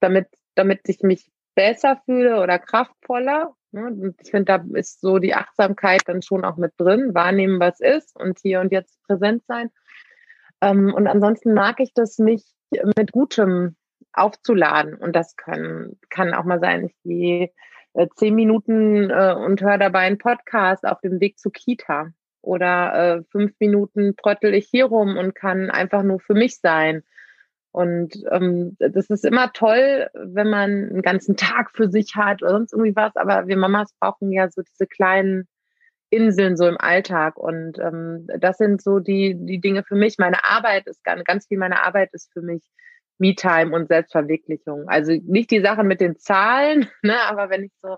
damit, 0.00 0.28
damit 0.54 0.80
ich 0.88 1.00
mich 1.00 1.30
besser 1.54 2.00
fühle 2.04 2.40
oder 2.40 2.58
kraftvoller. 2.58 3.54
Ne? 3.74 4.14
Ich 4.22 4.30
finde, 4.30 4.44
da 4.44 4.64
ist 4.78 5.00
so 5.00 5.18
die 5.18 5.34
Achtsamkeit 5.34 6.02
dann 6.06 6.22
schon 6.22 6.44
auch 6.44 6.56
mit 6.56 6.72
drin, 6.78 7.12
wahrnehmen, 7.12 7.60
was 7.60 7.80
ist 7.80 8.16
und 8.16 8.38
hier 8.40 8.60
und 8.60 8.72
jetzt 8.72 9.02
präsent 9.02 9.42
sein. 9.46 9.70
Ähm, 10.60 10.94
und 10.94 11.08
ansonsten 11.08 11.52
mag 11.54 11.80
ich 11.80 11.92
das, 11.92 12.18
mich 12.18 12.44
mit 12.96 13.12
Gutem 13.12 13.76
aufzuladen. 14.12 14.94
Und 14.94 15.14
das 15.16 15.36
können, 15.36 15.98
kann 16.08 16.34
auch 16.34 16.44
mal 16.44 16.60
sein, 16.60 16.86
ich 16.86 16.94
gehe 17.02 17.50
äh, 17.94 18.06
zehn 18.14 18.34
Minuten 18.34 19.10
äh, 19.10 19.34
und 19.36 19.60
höre 19.60 19.78
dabei 19.78 20.00
einen 20.00 20.18
Podcast 20.18 20.86
auf 20.86 21.00
dem 21.00 21.20
Weg 21.20 21.38
zu 21.38 21.50
Kita. 21.50 22.12
Oder 22.42 22.94
äh, 22.94 23.22
fünf 23.32 23.52
Minuten 23.58 24.16
trottel 24.16 24.54
ich 24.54 24.68
hier 24.70 24.86
rum 24.86 25.16
und 25.16 25.34
kann 25.34 25.70
einfach 25.70 26.02
nur 26.02 26.20
für 26.20 26.34
mich 26.34 26.60
sein. 26.60 27.02
Und 27.74 28.22
ähm, 28.30 28.76
das 28.78 29.10
ist 29.10 29.24
immer 29.24 29.52
toll, 29.52 30.06
wenn 30.14 30.48
man 30.48 30.70
einen 30.70 31.02
ganzen 31.02 31.36
Tag 31.36 31.72
für 31.72 31.90
sich 31.90 32.14
hat 32.14 32.40
oder 32.40 32.52
sonst 32.52 32.72
irgendwie 32.72 32.94
was. 32.94 33.16
Aber 33.16 33.48
wir 33.48 33.56
Mamas 33.56 33.92
brauchen 33.98 34.30
ja 34.30 34.48
so 34.48 34.62
diese 34.62 34.86
kleinen 34.86 35.48
Inseln 36.08 36.56
so 36.56 36.68
im 36.68 36.78
Alltag. 36.78 37.36
Und 37.36 37.80
ähm, 37.80 38.28
das 38.38 38.58
sind 38.58 38.80
so 38.80 39.00
die, 39.00 39.34
die 39.34 39.60
Dinge 39.60 39.82
für 39.82 39.96
mich. 39.96 40.18
Meine 40.18 40.44
Arbeit 40.44 40.86
ist 40.86 41.02
ganz, 41.02 41.24
ganz 41.24 41.48
viel 41.48 41.58
meiner 41.58 41.84
Arbeit 41.84 42.10
ist 42.12 42.32
für 42.32 42.42
mich 42.42 42.62
Me-Time 43.18 43.74
und 43.74 43.88
Selbstverwirklichung. 43.88 44.88
Also 44.88 45.10
nicht 45.26 45.50
die 45.50 45.60
Sachen 45.60 45.88
mit 45.88 46.00
den 46.00 46.16
Zahlen, 46.16 46.86
ne, 47.02 47.16
aber 47.28 47.50
wenn 47.50 47.64
ich 47.64 47.72
so 47.82 47.96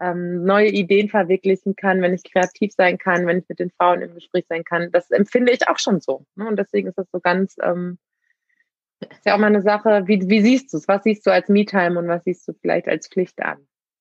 ähm, 0.00 0.44
neue 0.44 0.68
Ideen 0.68 1.08
verwirklichen 1.08 1.74
kann, 1.74 2.02
wenn 2.02 2.14
ich 2.14 2.22
kreativ 2.22 2.72
sein 2.72 2.98
kann, 2.98 3.26
wenn 3.26 3.38
ich 3.38 3.48
mit 3.48 3.58
den 3.58 3.72
Frauen 3.72 4.00
im 4.00 4.14
Gespräch 4.14 4.44
sein 4.48 4.62
kann, 4.62 4.92
das 4.92 5.10
empfinde 5.10 5.50
ich 5.50 5.66
auch 5.66 5.80
schon 5.80 5.98
so. 5.98 6.24
Ne? 6.36 6.46
Und 6.46 6.56
deswegen 6.56 6.86
ist 6.86 6.98
das 6.98 7.10
so 7.10 7.18
ganz, 7.18 7.56
ähm, 7.60 7.98
ist 9.00 9.26
ja 9.26 9.34
auch 9.34 9.38
mal 9.38 9.46
eine 9.46 9.62
Sache, 9.62 10.02
wie, 10.06 10.28
wie 10.28 10.40
siehst 10.40 10.72
du 10.72 10.78
es? 10.78 10.88
Was 10.88 11.04
siehst 11.04 11.26
du 11.26 11.32
als 11.32 11.48
Me-Time 11.48 11.98
und 11.98 12.08
was 12.08 12.24
siehst 12.24 12.46
du 12.48 12.52
vielleicht 12.52 12.88
als 12.88 13.08
Pflicht 13.08 13.40
an? 13.42 13.58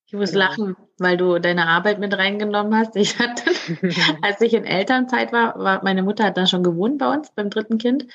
Ich 0.07 0.13
muss 0.13 0.31
genau. 0.31 0.45
lachen, 0.45 0.77
weil 0.99 1.17
du 1.17 1.37
deine 1.39 1.67
Arbeit 1.67 1.99
mit 1.99 2.17
reingenommen 2.17 2.75
hast. 2.75 2.95
Ich 2.95 3.19
hatte, 3.19 3.43
als 4.21 4.39
ich 4.41 4.53
in 4.53 4.63
Elternzeit 4.63 5.33
war, 5.33 5.59
war, 5.59 5.83
meine 5.83 6.01
Mutter 6.01 6.23
hat 6.23 6.37
dann 6.37 6.47
schon 6.47 6.63
gewohnt 6.63 6.97
bei 6.97 7.13
uns 7.13 7.31
beim 7.31 7.49
dritten 7.49 7.77
Kind. 7.77 8.07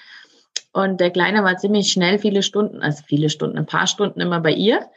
Und 0.72 1.00
der 1.00 1.10
Kleine 1.10 1.44
war 1.44 1.58
ziemlich 1.58 1.92
schnell 1.92 2.18
viele 2.18 2.42
Stunden, 2.42 2.80
also 2.80 3.04
viele 3.06 3.28
Stunden, 3.28 3.58
ein 3.58 3.66
paar 3.66 3.86
Stunden 3.86 4.20
immer 4.20 4.40
bei 4.40 4.52
ihr. 4.52 4.88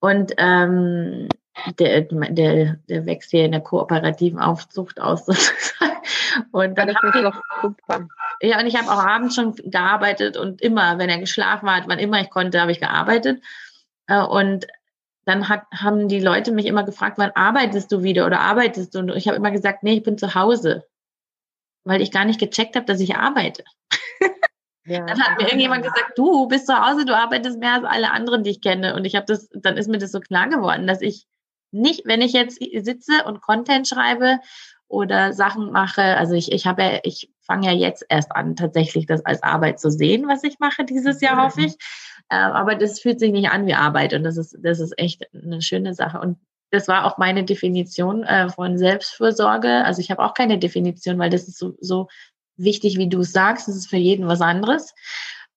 Und 0.00 0.34
ähm, 0.36 1.28
der, 1.78 2.02
der, 2.02 2.76
der 2.88 3.06
wächst 3.06 3.30
hier 3.30 3.46
in 3.46 3.52
der 3.52 3.62
kooperativen 3.62 4.38
Aufzucht 4.38 5.00
aus. 5.00 5.26
und 6.52 6.76
dann 6.78 6.88
ja, 6.88 6.94
das 6.94 7.14
ist 7.14 7.24
doch 7.24 7.42
super. 7.62 8.08
Ja, 8.40 8.58
und 8.60 8.66
ich 8.66 8.76
habe 8.76 8.90
auch 8.90 9.04
abends 9.04 9.34
schon 9.34 9.54
gearbeitet 9.54 10.36
und 10.36 10.60
immer, 10.60 10.98
wenn 10.98 11.08
er 11.08 11.18
geschlafen 11.18 11.70
hat, 11.70 11.84
wann 11.86 11.98
immer 11.98 12.20
ich 12.20 12.30
konnte, 12.30 12.60
habe 12.60 12.72
ich 12.72 12.80
gearbeitet. 12.80 13.42
Äh, 14.06 14.22
und 14.22 14.66
dann 15.24 15.48
hat, 15.48 15.62
haben 15.72 16.08
die 16.08 16.20
Leute 16.20 16.52
mich 16.52 16.66
immer 16.66 16.84
gefragt, 16.84 17.18
wann 17.18 17.32
arbeitest 17.34 17.90
du 17.90 18.02
wieder 18.02 18.26
oder 18.26 18.40
arbeitest 18.40 18.94
du? 18.94 19.00
Und 19.00 19.10
ich 19.10 19.26
habe 19.26 19.36
immer 19.36 19.50
gesagt, 19.50 19.82
nee, 19.82 19.94
ich 19.94 20.02
bin 20.02 20.18
zu 20.18 20.34
Hause, 20.34 20.86
weil 21.84 22.02
ich 22.02 22.10
gar 22.10 22.24
nicht 22.24 22.40
gecheckt 22.40 22.76
habe, 22.76 22.86
dass 22.86 23.00
ich 23.00 23.16
arbeite. 23.16 23.64
Ja. 24.86 25.06
Dann 25.06 25.18
hat 25.18 25.38
mir 25.38 25.44
irgendjemand 25.44 25.82
gesagt, 25.82 26.12
du 26.16 26.46
bist 26.46 26.66
zu 26.66 26.78
Hause, 26.78 27.06
du 27.06 27.16
arbeitest 27.16 27.58
mehr 27.58 27.72
als 27.72 27.84
alle 27.84 28.10
anderen, 28.10 28.44
die 28.44 28.50
ich 28.50 28.60
kenne. 28.60 28.94
Und 28.94 29.06
ich 29.06 29.16
habe 29.16 29.24
das, 29.24 29.48
dann 29.54 29.78
ist 29.78 29.88
mir 29.88 29.96
das 29.96 30.12
so 30.12 30.20
klar 30.20 30.46
geworden, 30.46 30.86
dass 30.86 31.00
ich 31.00 31.26
nicht, 31.70 32.02
wenn 32.04 32.20
ich 32.20 32.34
jetzt 32.34 32.58
sitze 32.58 33.24
und 33.24 33.40
Content 33.40 33.88
schreibe 33.88 34.40
oder 34.88 35.32
Sachen 35.32 35.72
mache, 35.72 36.02
also 36.16 36.34
ich, 36.34 36.52
ich 36.52 36.66
habe 36.66 36.82
ja, 36.82 37.00
ich 37.02 37.30
fange 37.40 37.66
ja 37.66 37.72
jetzt 37.72 38.04
erst 38.08 38.32
an, 38.32 38.56
tatsächlich 38.56 39.06
das 39.06 39.24
als 39.24 39.42
Arbeit 39.42 39.80
zu 39.80 39.90
sehen, 39.90 40.28
was 40.28 40.44
ich 40.44 40.58
mache 40.58 40.84
dieses 40.84 41.20
Jahr, 41.20 41.42
hoffe 41.42 41.62
ich. 41.62 41.74
Äh, 42.30 42.36
aber 42.36 42.74
das 42.74 43.00
fühlt 43.00 43.20
sich 43.20 43.32
nicht 43.32 43.50
an 43.50 43.66
wie 43.66 43.74
Arbeit 43.74 44.14
und 44.14 44.24
das 44.24 44.36
ist, 44.36 44.56
das 44.62 44.80
ist 44.80 44.98
echt 44.98 45.28
eine 45.34 45.62
schöne 45.62 45.94
Sache. 45.94 46.20
Und 46.20 46.38
das 46.70 46.88
war 46.88 47.04
auch 47.04 47.18
meine 47.18 47.44
Definition 47.44 48.24
äh, 48.24 48.48
von 48.48 48.78
Selbstfürsorge. 48.78 49.84
Also 49.84 50.00
ich 50.00 50.10
habe 50.10 50.22
auch 50.22 50.34
keine 50.34 50.58
Definition, 50.58 51.18
weil 51.18 51.30
das 51.30 51.48
ist 51.48 51.58
so, 51.58 51.74
so 51.80 52.08
wichtig, 52.56 52.98
wie 52.98 53.08
du 53.08 53.20
es 53.20 53.32
sagst. 53.32 53.68
Das 53.68 53.76
ist 53.76 53.88
für 53.88 53.96
jeden 53.96 54.26
was 54.26 54.40
anderes. 54.40 54.94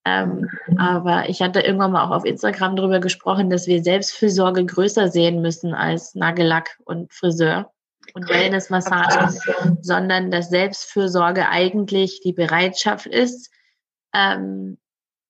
Ähm, 0.06 0.50
aber 0.78 1.28
ich 1.30 1.42
hatte 1.42 1.60
irgendwann 1.60 1.92
mal 1.92 2.06
auch 2.06 2.16
auf 2.16 2.26
Instagram 2.26 2.76
darüber 2.76 3.00
gesprochen, 3.00 3.50
dass 3.50 3.68
wir 3.68 3.84
Selbstfürsorge 3.84 4.66
größer 4.66 5.10
sehen 5.10 5.42
müssen 5.42 5.74
als 5.74 6.16
Nagellack 6.16 6.78
und 6.86 7.14
Friseur 7.14 7.72
und 8.14 8.30
Wellnessmassage, 8.30 9.40
sondern 9.82 10.32
dass 10.32 10.50
Selbstfürsorge 10.50 11.50
eigentlich 11.50 12.22
die 12.22 12.34
Bereitschaft 12.34 13.06
ist, 13.06 13.52
ähm, 14.14 14.78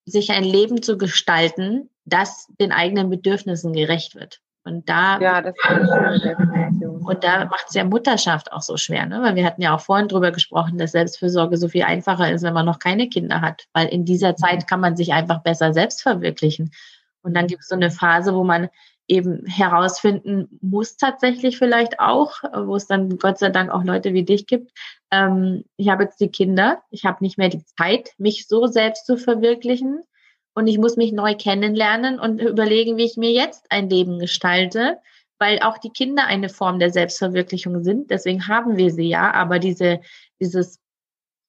sich 0.06 0.32
ein 0.32 0.44
Leben 0.44 0.82
zu 0.82 0.98
gestalten, 0.98 1.90
das 2.06 2.48
den 2.60 2.72
eigenen 2.72 3.10
Bedürfnissen 3.10 3.74
gerecht 3.74 4.16
wird. 4.16 4.40
Und 4.64 4.90
da, 4.90 5.18
ja, 5.22 5.54
und 7.08 7.24
da 7.24 7.46
macht 7.46 7.66
es 7.70 7.74
ja 7.74 7.86
Mutterschaft 7.86 8.52
auch 8.52 8.62
so 8.62 8.76
schwer, 8.76 9.06
ne? 9.06 9.22
Weil 9.22 9.36
wir 9.36 9.46
hatten 9.46 9.62
ja 9.62 9.74
auch 9.74 9.80
vorhin 9.80 10.10
drüber 10.10 10.32
gesprochen, 10.32 10.78
dass 10.78 10.92
Selbstfürsorge 10.92 11.56
so 11.56 11.70
viel 11.70 11.84
einfacher 11.84 12.30
ist, 12.32 12.44
wenn 12.44 12.54
man 12.54 12.66
noch 12.66 12.80
keine 12.80 13.08
Kinder 13.08 13.40
hat. 13.40 13.64
Weil 13.72 13.88
in 13.88 14.04
dieser 14.04 14.36
Zeit 14.36 14.68
kann 14.68 14.82
man 14.82 14.98
sich 14.98 15.14
einfach 15.14 15.42
besser 15.42 15.74
selbst 15.74 16.02
verwirklichen. 16.02 16.74
Und 17.22 17.34
dann 17.34 17.48
gibt 17.48 17.62
es 17.62 17.70
so 17.70 17.76
eine 17.76 17.92
Phase, 17.92 18.36
wo 18.36 18.44
man 18.44 18.68
eben 19.08 19.46
herausfinden 19.46 20.60
muss 20.62 20.98
tatsächlich 20.98 21.58
vielleicht 21.58 22.00
auch, 22.00 22.44
wo 22.66 22.76
es 22.76 22.88
dann 22.88 23.18
Gott 23.18 23.40
sei 23.40 23.50
Dank 23.50 23.72
auch 23.72 23.84
Leute 23.84 24.14
wie 24.14 24.24
dich 24.24 24.48
gibt. 24.48 24.72
Ähm, 25.12 25.64
ich 25.78 25.90
habe 25.90 26.04
jetzt 26.04 26.20
die 26.20 26.30
Kinder, 26.30 26.82
ich 26.90 27.06
habe 27.06 27.24
nicht 27.24 27.38
mehr 27.38 27.50
die 27.50 27.64
Zeit, 27.78 28.12
mich 28.18 28.48
so 28.48 28.68
selbst 28.68 29.06
zu 29.06 29.18
verwirklichen 29.18 30.02
und 30.54 30.68
ich 30.68 30.78
muss 30.78 30.98
mich 30.98 31.14
neu 31.14 31.36
kennenlernen 31.36 32.20
und 32.20 32.42
überlegen, 32.42 32.98
wie 32.98 33.06
ich 33.06 33.16
mir 33.16 33.32
jetzt 33.32 33.66
ein 33.70 33.90
Leben 33.90 34.20
gestalte, 34.20 34.98
weil 35.40 35.60
auch 35.60 35.78
die 35.78 35.92
Kinder 35.92 36.26
eine 36.26 36.50
Form 36.50 36.80
der 36.80 36.92
Selbstverwirklichung 36.92 37.84
sind. 37.84 38.10
Deswegen 38.12 38.48
haben 38.48 38.76
wir 38.76 38.92
sie 38.92 39.08
ja, 39.08 39.32
aber 39.34 39.60
diese, 39.60 40.02
dieses 40.42 40.80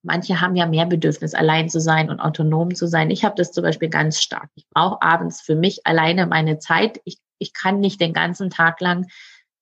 Manche 0.03 0.41
haben 0.41 0.55
ja 0.55 0.67
mehr 0.67 0.87
Bedürfnis, 0.87 1.35
allein 1.35 1.69
zu 1.69 1.81
sein 1.81 2.09
und 2.09 2.21
autonom 2.21 2.75
zu 2.75 2.87
sein. 2.87 3.11
Ich 3.11 3.25
habe 3.25 3.35
das 3.37 3.51
zum 3.51 3.65
Beispiel 3.65 3.89
ganz 3.89 4.23
stark. 4.23 4.49
Ich 4.55 4.69
brauche 4.69 5.03
abends 5.03 5.41
für 5.41 5.57
mich 5.57 5.87
alleine 5.87 6.27
meine 6.27 6.59
Zeit. 6.59 7.01
Ich 7.05 7.19
ich 7.39 7.53
kann 7.53 7.81
nicht 7.81 8.01
den 8.01 8.13
ganzen 8.13 8.51
Tag 8.51 8.81
lang 8.81 9.07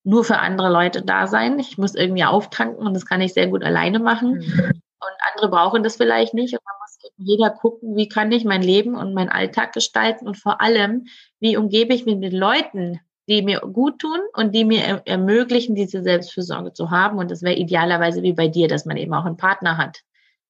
nur 0.06 0.24
für 0.24 0.38
andere 0.38 0.70
Leute 0.70 1.02
da 1.02 1.26
sein. 1.26 1.58
Ich 1.58 1.78
muss 1.78 1.96
irgendwie 1.96 2.24
auftanken 2.24 2.86
und 2.86 2.94
das 2.94 3.06
kann 3.06 3.20
ich 3.20 3.34
sehr 3.34 3.48
gut 3.48 3.64
alleine 3.64 3.98
machen. 3.98 4.34
Mhm. 4.34 4.82
Und 4.98 5.12
andere 5.32 5.50
brauchen 5.50 5.82
das 5.82 5.96
vielleicht 5.96 6.32
nicht. 6.32 6.54
Und 6.54 6.60
man 6.64 6.74
muss 6.80 7.12
jeder 7.16 7.50
gucken, 7.50 7.96
wie 7.96 8.08
kann 8.08 8.30
ich 8.30 8.44
mein 8.44 8.62
Leben 8.62 8.94
und 8.94 9.14
meinen 9.14 9.28
Alltag 9.28 9.72
gestalten 9.72 10.26
und 10.26 10.36
vor 10.36 10.60
allem, 10.60 11.06
wie 11.40 11.56
umgebe 11.56 11.92
ich 11.92 12.06
mich 12.06 12.16
mit 12.16 12.32
Leuten, 12.32 13.00
die 13.28 13.42
mir 13.42 13.60
gut 13.60 13.98
tun 13.98 14.20
und 14.34 14.54
die 14.54 14.64
mir 14.64 15.02
ermöglichen, 15.06 15.74
diese 15.74 16.02
Selbstfürsorge 16.02 16.72
zu 16.72 16.90
haben. 16.90 17.18
Und 17.18 17.32
das 17.32 17.42
wäre 17.42 17.56
idealerweise 17.56 18.22
wie 18.22 18.32
bei 18.32 18.46
dir, 18.46 18.68
dass 18.68 18.86
man 18.86 18.96
eben 18.96 19.12
auch 19.12 19.24
einen 19.24 19.36
Partner 19.36 19.76
hat, 19.76 20.02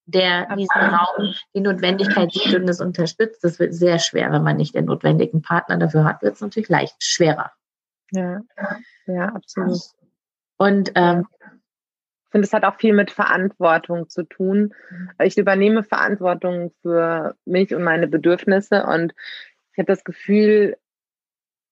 der 0.07 0.55
diesen 0.57 0.81
Raum 0.81 1.35
die 1.55 1.61
Notwendigkeit 1.61 2.33
sieht 2.33 2.55
und 2.55 2.69
es 2.69 2.81
unterstützt. 2.81 3.43
Das 3.43 3.59
wird 3.59 3.75
sehr 3.75 3.99
schwer, 3.99 4.33
wenn 4.33 4.43
man 4.43 4.57
nicht 4.57 4.75
den 4.75 4.87
notwendigen 4.87 5.43
Partner 5.43 5.77
dafür 5.77 6.05
hat, 6.05 6.23
wird 6.23 6.35
es 6.35 6.41
natürlich 6.41 6.69
leicht 6.69 7.03
schwerer. 7.03 7.53
Ja, 8.13 8.41
ja, 9.07 9.27
absolut. 9.27 9.81
Und 10.57 10.93
ähm, 10.95 11.27
ich 12.25 12.31
finde, 12.31 12.47
es 12.47 12.53
hat 12.53 12.65
auch 12.65 12.77
viel 12.77 12.95
mit 12.95 13.11
Verantwortung 13.11 14.09
zu 14.09 14.23
tun. 14.23 14.75
Ich 15.23 15.37
übernehme 15.37 15.83
Verantwortung 15.83 16.73
für 16.83 17.35
mich 17.45 17.75
und 17.75 17.83
meine 17.83 18.09
Bedürfnisse 18.09 18.85
und 18.85 19.13
ich 19.73 19.79
habe 19.79 19.93
das 19.93 20.05
Gefühl, 20.05 20.79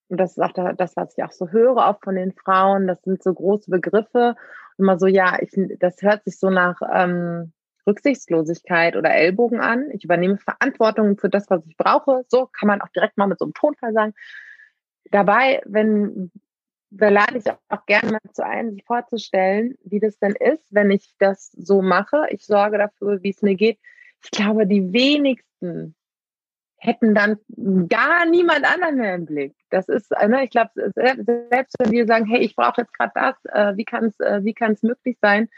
und 0.09 0.19
das 0.19 0.33
ist 0.33 0.39
auch 0.39 0.53
das, 0.77 0.95
was 0.97 1.17
ich 1.17 1.25
auch 1.25 1.33
so 1.33 1.49
höre, 1.49 1.89
auch 1.89 2.01
von 2.03 2.17
den 2.17 2.33
Frauen, 2.33 2.87
das 2.87 3.01
sind 3.03 3.23
so 3.23 3.33
große 3.33 3.71
Begriffe. 3.71 4.37
Und 4.77 4.85
mal 4.85 4.99
so, 4.99 5.07
ja, 5.07 5.39
ich, 5.41 5.51
das 5.79 6.03
hört 6.03 6.25
sich 6.25 6.39
so 6.39 6.51
nach 6.51 6.81
ähm, 6.93 7.54
Rücksichtslosigkeit 7.87 8.97
oder 8.97 9.11
Ellbogen 9.15 9.61
an. 9.61 9.91
Ich 9.93 10.05
übernehme 10.05 10.39
Verantwortung 10.39 11.19
für 11.19 11.29
das, 11.29 11.49
was 11.51 11.65
ich 11.67 11.77
brauche. 11.77 12.25
So 12.29 12.47
kann 12.47 12.67
man 12.67 12.81
auch 12.81 12.89
direkt 12.89 13.17
mal 13.17 13.27
mit 13.27 13.39
so 13.39 13.45
einem 13.45 13.55
Tonfall 13.55 13.93
sagen. 13.93 14.15
Dabei, 15.11 15.63
wenn, 15.67 16.31
da 16.91 17.09
lade 17.09 17.39
ich 17.39 17.45
auch 17.69 17.87
gerne 17.87 18.13
mal 18.13 18.33
zu 18.33 18.45
ein, 18.45 18.73
sich 18.73 18.85
vorzustellen, 18.85 19.77
wie 19.85 20.01
das 20.01 20.19
denn 20.19 20.35
ist, 20.35 20.75
wenn 20.75 20.91
ich 20.91 21.15
das 21.19 21.51
so 21.53 21.83
mache. 21.83 22.27
Ich 22.31 22.47
sorge 22.47 22.79
dafür, 22.79 23.23
wie 23.23 23.31
es 23.31 23.43
mir 23.43 23.55
geht. 23.55 23.79
Ich 24.23 24.31
glaube, 24.31 24.67
die 24.67 24.93
wenigsten 24.93 25.95
hätten 26.85 27.15
dann 27.15 27.39
gar 27.89 28.27
niemand 28.27 28.65
anderen 28.65 28.97
mehr 28.97 29.15
im 29.15 29.25
Blick. 29.25 29.55
Das 29.71 29.89
ist, 29.89 30.11
ne, 30.11 30.45
ich 30.45 30.51
glaube, 30.51 30.71
selbst 30.95 31.77
wenn 31.79 31.91
wir 31.91 32.07
sagen, 32.07 32.27
hey, 32.27 32.41
ich 32.41 32.55
brauche 32.55 32.83
jetzt 32.83 32.93
gerade 32.93 33.13
das, 33.15 33.37
äh, 33.47 33.77
wie 33.77 33.85
kann 33.85 34.05
es 34.05 34.21
äh, 34.21 34.45
wie 34.45 34.53
kann 34.53 34.73
es 34.73 34.83
möglich 34.83 35.17
sein? 35.21 35.49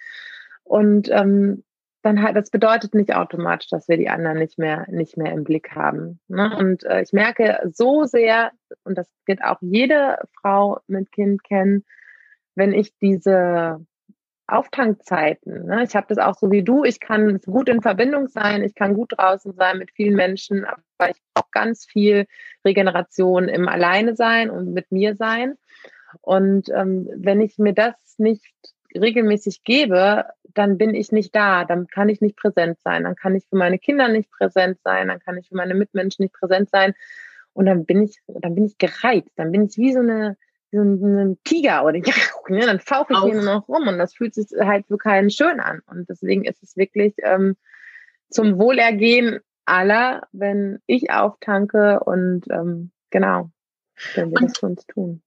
Und 0.62 1.08
ähm, 1.10 1.64
dann 2.06 2.22
halt, 2.22 2.36
das 2.36 2.50
bedeutet 2.50 2.94
nicht 2.94 3.14
automatisch, 3.14 3.68
dass 3.68 3.88
wir 3.88 3.96
die 3.96 4.08
anderen 4.08 4.38
nicht 4.38 4.58
mehr, 4.58 4.86
nicht 4.88 5.16
mehr 5.16 5.32
im 5.32 5.42
Blick 5.42 5.72
haben. 5.74 6.20
Ne? 6.28 6.56
Und 6.56 6.84
äh, 6.84 7.02
ich 7.02 7.12
merke 7.12 7.58
so 7.74 8.04
sehr, 8.04 8.52
und 8.84 8.96
das 8.96 9.08
wird 9.26 9.42
auch 9.42 9.58
jede 9.60 10.18
Frau 10.40 10.78
mit 10.86 11.10
Kind 11.10 11.42
kennen, 11.42 11.84
wenn 12.54 12.72
ich 12.72 12.96
diese 12.98 13.84
Auftankzeiten, 14.46 15.66
ne? 15.66 15.82
ich 15.82 15.96
habe 15.96 16.06
das 16.08 16.18
auch 16.18 16.36
so 16.38 16.52
wie 16.52 16.62
du, 16.62 16.84
ich 16.84 17.00
kann 17.00 17.40
gut 17.40 17.68
in 17.68 17.82
Verbindung 17.82 18.28
sein, 18.28 18.62
ich 18.62 18.76
kann 18.76 18.94
gut 18.94 19.14
draußen 19.16 19.54
sein 19.54 19.78
mit 19.78 19.90
vielen 19.90 20.14
Menschen, 20.14 20.64
aber 20.64 21.10
ich 21.10 21.20
brauche 21.34 21.48
ganz 21.50 21.84
viel 21.84 22.26
Regeneration 22.64 23.48
im 23.48 23.66
Alleine 23.66 24.14
sein 24.14 24.48
und 24.50 24.72
mit 24.72 24.92
mir 24.92 25.16
sein. 25.16 25.56
Und 26.20 26.68
ähm, 26.68 27.08
wenn 27.16 27.40
ich 27.40 27.58
mir 27.58 27.74
das 27.74 27.94
nicht 28.18 28.54
regelmäßig 28.94 29.64
gebe, 29.64 30.26
dann 30.56 30.78
bin 30.78 30.94
ich 30.94 31.12
nicht 31.12 31.34
da, 31.34 31.64
dann 31.64 31.86
kann 31.86 32.08
ich 32.08 32.20
nicht 32.20 32.36
präsent 32.36 32.78
sein, 32.82 33.04
dann 33.04 33.14
kann 33.14 33.34
ich 33.34 33.44
für 33.48 33.56
meine 33.56 33.78
Kinder 33.78 34.08
nicht 34.08 34.30
präsent 34.30 34.78
sein, 34.82 35.08
dann 35.08 35.20
kann 35.20 35.36
ich 35.36 35.48
für 35.48 35.56
meine 35.56 35.74
Mitmenschen 35.74 36.22
nicht 36.22 36.34
präsent 36.34 36.70
sein. 36.70 36.94
Und 37.52 37.66
dann 37.66 37.84
bin 37.84 38.02
ich, 38.02 38.18
dann 38.26 38.54
bin 38.54 38.64
ich 38.64 38.78
gereizt, 38.78 39.32
dann 39.36 39.52
bin 39.52 39.66
ich 39.66 39.76
wie 39.76 39.92
so 39.92 40.00
eine, 40.00 40.36
so 40.72 40.80
ein 40.80 41.38
Tiger 41.44 41.84
oder 41.84 41.96
ja, 41.98 42.14
ne, 42.48 42.66
dann 42.66 42.80
fauche 42.80 43.12
ich 43.12 43.18
hier 43.20 43.34
nur 43.34 43.44
noch 43.44 43.68
rum 43.68 43.86
und 43.86 43.98
das 43.98 44.14
fühlt 44.14 44.34
sich 44.34 44.46
halt 44.58 44.86
für 44.86 44.98
keinen 44.98 45.30
schön 45.30 45.60
an. 45.60 45.80
Und 45.86 46.08
deswegen 46.08 46.44
ist 46.44 46.62
es 46.62 46.76
wirklich 46.76 47.14
ähm, 47.22 47.56
zum 48.30 48.58
Wohlergehen 48.58 49.40
aller, 49.66 50.26
wenn 50.32 50.80
ich 50.86 51.10
auftanke 51.10 52.00
und 52.00 52.44
ähm, 52.50 52.90
genau, 53.10 53.50
wenn 54.14 54.30
wir 54.30 54.40
und, 54.40 54.50
das 54.50 54.58
für 54.58 54.66
uns 54.66 54.86
tun. 54.86 55.22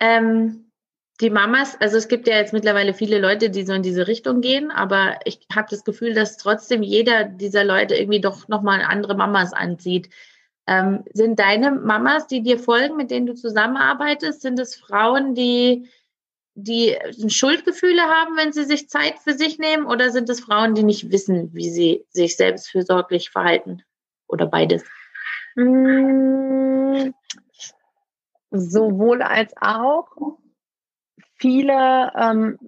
Ähm 0.00 0.69
die 1.20 1.30
Mamas, 1.30 1.78
also 1.80 1.98
es 1.98 2.08
gibt 2.08 2.26
ja 2.26 2.36
jetzt 2.36 2.52
mittlerweile 2.52 2.94
viele 2.94 3.18
Leute, 3.18 3.50
die 3.50 3.64
so 3.64 3.74
in 3.74 3.82
diese 3.82 4.08
Richtung 4.08 4.40
gehen, 4.40 4.70
aber 4.70 5.18
ich 5.24 5.46
habe 5.54 5.68
das 5.70 5.84
Gefühl, 5.84 6.14
dass 6.14 6.38
trotzdem 6.38 6.82
jeder 6.82 7.24
dieser 7.24 7.62
Leute 7.62 7.94
irgendwie 7.94 8.20
doch 8.20 8.48
nochmal 8.48 8.80
andere 8.82 9.14
Mamas 9.14 9.52
anzieht. 9.52 10.08
Ähm, 10.66 11.04
sind 11.12 11.38
deine 11.38 11.72
Mamas, 11.72 12.26
die 12.26 12.42
dir 12.42 12.58
folgen, 12.58 12.96
mit 12.96 13.10
denen 13.10 13.26
du 13.26 13.34
zusammenarbeitest, 13.34 14.40
sind 14.40 14.58
es 14.58 14.76
Frauen, 14.76 15.34
die, 15.34 15.88
die 16.54 16.96
Schuldgefühle 17.28 18.02
haben, 18.02 18.36
wenn 18.36 18.52
sie 18.52 18.64
sich 18.64 18.88
Zeit 18.88 19.18
für 19.18 19.34
sich 19.34 19.58
nehmen, 19.58 19.84
oder 19.84 20.10
sind 20.10 20.30
es 20.30 20.40
Frauen, 20.40 20.74
die 20.74 20.84
nicht 20.84 21.10
wissen, 21.10 21.52
wie 21.52 21.68
sie 21.68 22.06
sich 22.10 22.36
selbstfürsorglich 22.36 23.30
verhalten? 23.30 23.82
Oder 24.26 24.46
beides? 24.46 24.84
Mmh, 25.56 27.12
sowohl 28.50 29.22
als 29.22 29.52
auch 29.60 30.38
viele, 31.40 32.12
ähm, 32.16 32.58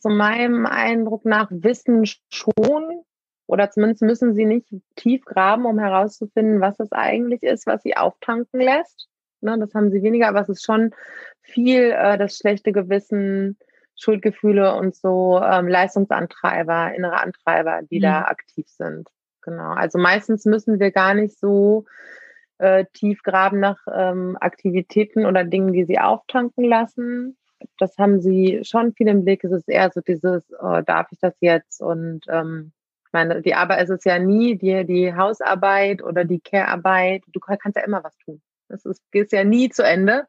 so 0.00 0.08
meinem 0.08 0.66
Eindruck 0.66 1.24
nach, 1.24 1.48
wissen 1.50 2.04
schon 2.28 3.04
oder 3.46 3.70
zumindest 3.70 4.02
müssen 4.02 4.34
sie 4.34 4.44
nicht 4.44 4.68
tief 4.96 5.24
graben, 5.24 5.64
um 5.66 5.78
herauszufinden, 5.78 6.60
was 6.60 6.78
es 6.80 6.92
eigentlich 6.92 7.42
ist, 7.42 7.66
was 7.66 7.82
sie 7.82 7.96
auftanken 7.96 8.60
lässt. 8.60 9.08
Ne, 9.40 9.58
das 9.58 9.74
haben 9.74 9.90
sie 9.90 10.02
weniger, 10.02 10.28
aber 10.28 10.40
es 10.40 10.48
ist 10.48 10.64
schon 10.64 10.92
viel 11.42 11.92
äh, 11.92 12.18
das 12.18 12.36
schlechte 12.36 12.72
Gewissen, 12.72 13.58
Schuldgefühle 13.94 14.74
und 14.74 14.94
so 14.94 15.40
ähm, 15.42 15.68
Leistungsantreiber, 15.68 16.94
innere 16.94 17.20
Antreiber, 17.20 17.80
die 17.90 17.98
mhm. 17.98 18.02
da 18.02 18.22
aktiv 18.22 18.66
sind. 18.68 19.08
Genau. 19.42 19.70
Also 19.70 19.98
meistens 19.98 20.44
müssen 20.44 20.80
wir 20.80 20.90
gar 20.90 21.14
nicht 21.14 21.38
so 21.38 21.86
äh, 22.58 22.84
tief 22.92 23.22
graben 23.22 23.60
nach 23.60 23.78
ähm, 23.92 24.36
Aktivitäten 24.40 25.24
oder 25.24 25.44
Dingen, 25.44 25.72
die 25.72 25.84
sie 25.84 25.98
auftanken 25.98 26.64
lassen. 26.64 27.36
Das 27.78 27.96
haben 27.98 28.20
sie 28.20 28.60
schon 28.64 28.92
viel 28.94 29.08
im 29.08 29.24
Blick. 29.24 29.44
Es 29.44 29.52
ist 29.52 29.68
eher 29.68 29.90
so 29.90 30.00
dieses, 30.00 30.42
oh, 30.60 30.80
darf 30.84 31.08
ich 31.10 31.18
das 31.20 31.34
jetzt? 31.40 31.80
Und 31.80 32.24
ähm, 32.28 32.72
meine, 33.16 33.40
die 33.40 33.54
Arbeit 33.54 33.82
ist 33.82 33.90
es 33.90 34.04
ja 34.04 34.18
nie, 34.18 34.56
die, 34.56 34.84
die 34.84 35.14
Hausarbeit 35.14 36.02
oder 36.02 36.24
die 36.24 36.40
Care-Arbeit. 36.40 37.22
Du 37.32 37.40
kannst 37.40 37.76
ja 37.76 37.82
immer 37.82 38.04
was 38.04 38.16
tun. 38.18 38.42
Das 38.68 38.84
ist, 38.84 39.02
ist 39.10 39.32
ja 39.32 39.42
nie 39.42 39.70
zu 39.70 39.82
Ende. 39.82 40.26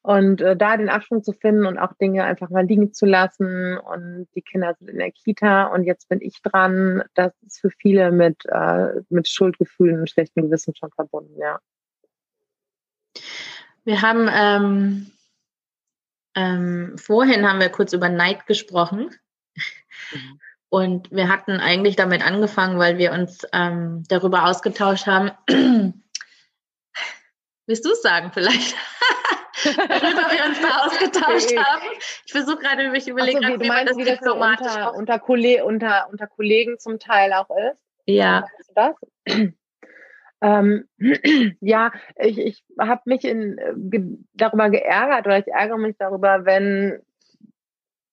Und 0.00 0.40
äh, 0.40 0.56
da 0.56 0.78
den 0.78 0.88
Abschwung 0.88 1.22
zu 1.22 1.32
finden 1.32 1.66
und 1.66 1.78
auch 1.78 1.92
Dinge 1.92 2.24
einfach 2.24 2.48
mal 2.48 2.64
liegen 2.64 2.94
zu 2.94 3.04
lassen 3.04 3.76
und 3.78 4.26
die 4.34 4.42
Kinder 4.42 4.74
sind 4.78 4.88
in 4.88 4.98
der 4.98 5.12
Kita 5.12 5.66
und 5.66 5.84
jetzt 5.84 6.08
bin 6.08 6.20
ich 6.20 6.42
dran, 6.42 7.04
das 7.14 7.32
ist 7.42 7.60
für 7.60 7.70
viele 7.70 8.10
mit, 8.10 8.44
äh, 8.46 9.02
mit 9.10 9.28
Schuldgefühlen 9.28 10.00
und 10.00 10.10
schlechtem 10.10 10.44
Gewissen 10.46 10.74
schon 10.74 10.90
verbunden, 10.90 11.38
ja. 11.38 11.60
Wir 13.84 14.02
haben 14.02 14.28
ähm, 14.34 15.12
ähm, 16.34 16.96
vorhin 16.96 17.48
haben 17.48 17.60
wir 17.60 17.68
kurz 17.68 17.92
über 17.92 18.08
Neid 18.08 18.46
gesprochen. 18.46 19.10
Mhm. 20.12 20.40
Und 20.68 21.10
wir 21.10 21.28
hatten 21.28 21.60
eigentlich 21.60 21.96
damit 21.96 22.24
angefangen, 22.24 22.78
weil 22.78 22.96
wir 22.96 23.12
uns 23.12 23.46
ähm, 23.52 24.04
darüber 24.08 24.46
ausgetauscht 24.46 25.06
haben. 25.06 25.30
Willst 27.66 27.84
du 27.84 27.92
es 27.92 28.02
sagen 28.02 28.30
vielleicht? 28.32 28.74
worüber 29.64 30.30
wir 30.30 30.44
uns 30.46 30.60
da 30.60 30.78
ausgetauscht 30.86 31.56
haben. 31.56 31.86
Ich 32.26 32.32
versuche 32.32 32.58
gerade, 32.58 32.90
mich 32.90 33.06
überlegen, 33.06 33.42
so, 33.42 33.48
wie, 33.48 33.60
wie 33.60 33.68
man 33.68 33.86
das, 33.86 33.96
wie 33.96 34.04
das 34.04 34.20
so 34.20 34.34
unter, 34.34 34.94
unter, 34.94 35.18
Kolle 35.18 35.64
unter, 35.64 36.08
unter 36.10 36.26
Kollegen 36.26 36.78
zum 36.78 36.98
Teil 36.98 37.32
auch 37.32 37.50
ist. 37.70 37.82
Ja. 38.06 38.46
Das? 38.74 38.94
Ähm, 40.42 40.88
ja, 41.60 41.92
ich, 42.16 42.38
ich 42.38 42.64
habe 42.78 43.02
mich 43.06 43.24
in, 43.24 43.58
ge, 43.76 44.18
darüber 44.34 44.68
geärgert 44.70 45.26
oder 45.26 45.38
ich 45.38 45.46
ärgere 45.46 45.78
mich 45.78 45.96
darüber, 45.98 46.44
wenn 46.44 47.00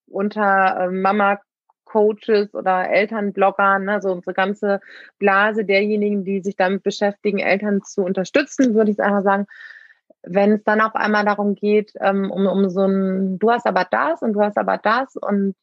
unter 0.07 0.77
äh, 0.79 0.89
Mama 0.89 1.39
Coaches 1.85 2.53
oder 2.53 2.87
Elternbloggern, 2.89 3.83
ne, 3.83 3.99
so 4.01 4.11
unsere 4.11 4.33
ganze 4.33 4.79
Blase 5.17 5.65
derjenigen, 5.65 6.23
die 6.23 6.41
sich 6.41 6.55
damit 6.55 6.83
beschäftigen, 6.83 7.39
Eltern 7.39 7.81
zu 7.81 8.03
unterstützen, 8.03 8.75
würde 8.75 8.91
ich 8.91 8.99
einfach 8.99 9.23
sagen, 9.23 9.47
wenn 10.21 10.53
es 10.53 10.63
dann 10.63 10.81
auf 10.81 10.95
einmal 10.95 11.25
darum 11.25 11.55
geht, 11.55 11.93
ähm, 11.99 12.29
um, 12.29 12.45
um 12.45 12.69
so 12.69 12.85
ein, 12.85 13.39
du 13.39 13.49
hast 13.49 13.65
aber 13.65 13.87
das 13.89 14.21
und 14.21 14.33
du 14.33 14.41
hast 14.41 14.57
aber 14.57 14.77
das 14.77 15.15
und, 15.15 15.55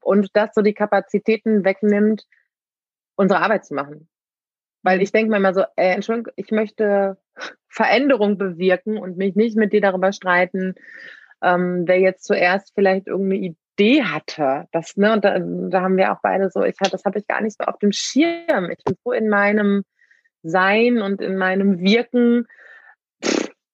und 0.00 0.30
das 0.34 0.54
so 0.54 0.62
die 0.62 0.74
Kapazitäten 0.74 1.64
wegnimmt, 1.64 2.26
unsere 3.16 3.42
Arbeit 3.42 3.66
zu 3.66 3.74
machen. 3.74 4.08
Weil 4.88 5.02
ich 5.02 5.12
denke 5.12 5.30
mir 5.30 5.36
immer 5.36 5.52
so, 5.52 5.64
äh, 5.76 5.92
Entschuldigung, 5.92 6.32
ich 6.36 6.50
möchte 6.50 7.18
Veränderung 7.68 8.38
bewirken 8.38 8.96
und 8.96 9.18
mich 9.18 9.36
nicht 9.36 9.56
mit 9.56 9.72
dir 9.74 9.82
darüber 9.82 10.12
streiten, 10.12 10.74
ähm, 11.42 11.84
wer 11.86 12.00
jetzt 12.00 12.24
zuerst 12.24 12.72
vielleicht 12.74 13.06
irgendeine 13.06 13.54
Idee 13.76 14.02
hatte. 14.02 14.66
Das, 14.72 14.96
ne, 14.96 15.12
und 15.12 15.24
da, 15.24 15.38
da 15.38 15.82
haben 15.82 15.98
wir 15.98 16.12
auch 16.12 16.20
beide 16.22 16.48
so, 16.50 16.62
ich 16.62 16.76
das 16.76 17.04
habe 17.04 17.18
ich 17.18 17.26
gar 17.26 17.42
nicht 17.42 17.56
so 17.58 17.64
auf 17.64 17.78
dem 17.78 17.92
Schirm. 17.92 18.70
Ich 18.70 18.82
bin 18.82 18.96
so 19.04 19.12
in 19.12 19.28
meinem 19.28 19.84
Sein 20.42 21.02
und 21.02 21.20
in 21.20 21.36
meinem 21.36 21.80
Wirken 21.80 22.46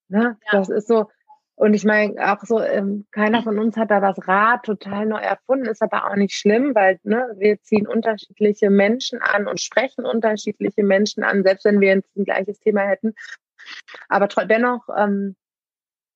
Ne? 0.09 0.37
Ja. 0.45 0.59
Das 0.59 0.69
ist 0.69 0.89
so, 0.89 1.11
und 1.57 1.75
ich 1.75 1.85
meine, 1.85 2.15
auch 2.33 2.43
so, 2.43 2.61
ähm, 2.61 3.07
keiner 3.13 3.43
von 3.43 3.59
uns 3.59 3.77
hat 3.77 3.91
da 3.91 4.01
das 4.01 4.27
Rad 4.27 4.65
total 4.65 5.07
neu 5.07 5.19
erfunden, 5.19 5.67
ist 5.67 5.83
aber 5.83 6.07
auch 6.11 6.17
nicht 6.17 6.35
schlimm, 6.35 6.75
weil 6.75 6.99
ne, 7.05 7.29
wir 7.39 7.61
ziehen 7.63 7.87
unterschiedliche 7.87 8.71
Menschen 8.71 9.21
an 9.23 9.47
und 9.47 9.61
sprechen 9.61 10.05
unterschiedliche 10.05 10.83
Menschen 10.83 11.23
an, 11.23 11.45
selbst 11.45 11.65
wenn 11.65 11.81
wir 11.81 11.95
jetzt 11.95 12.17
ein 12.17 12.25
gleiches 12.25 12.59
Thema 12.59 12.83
hätten. 12.83 13.15
Aber 14.09 14.27
dennoch 14.27 14.89
ähm, 14.97 15.37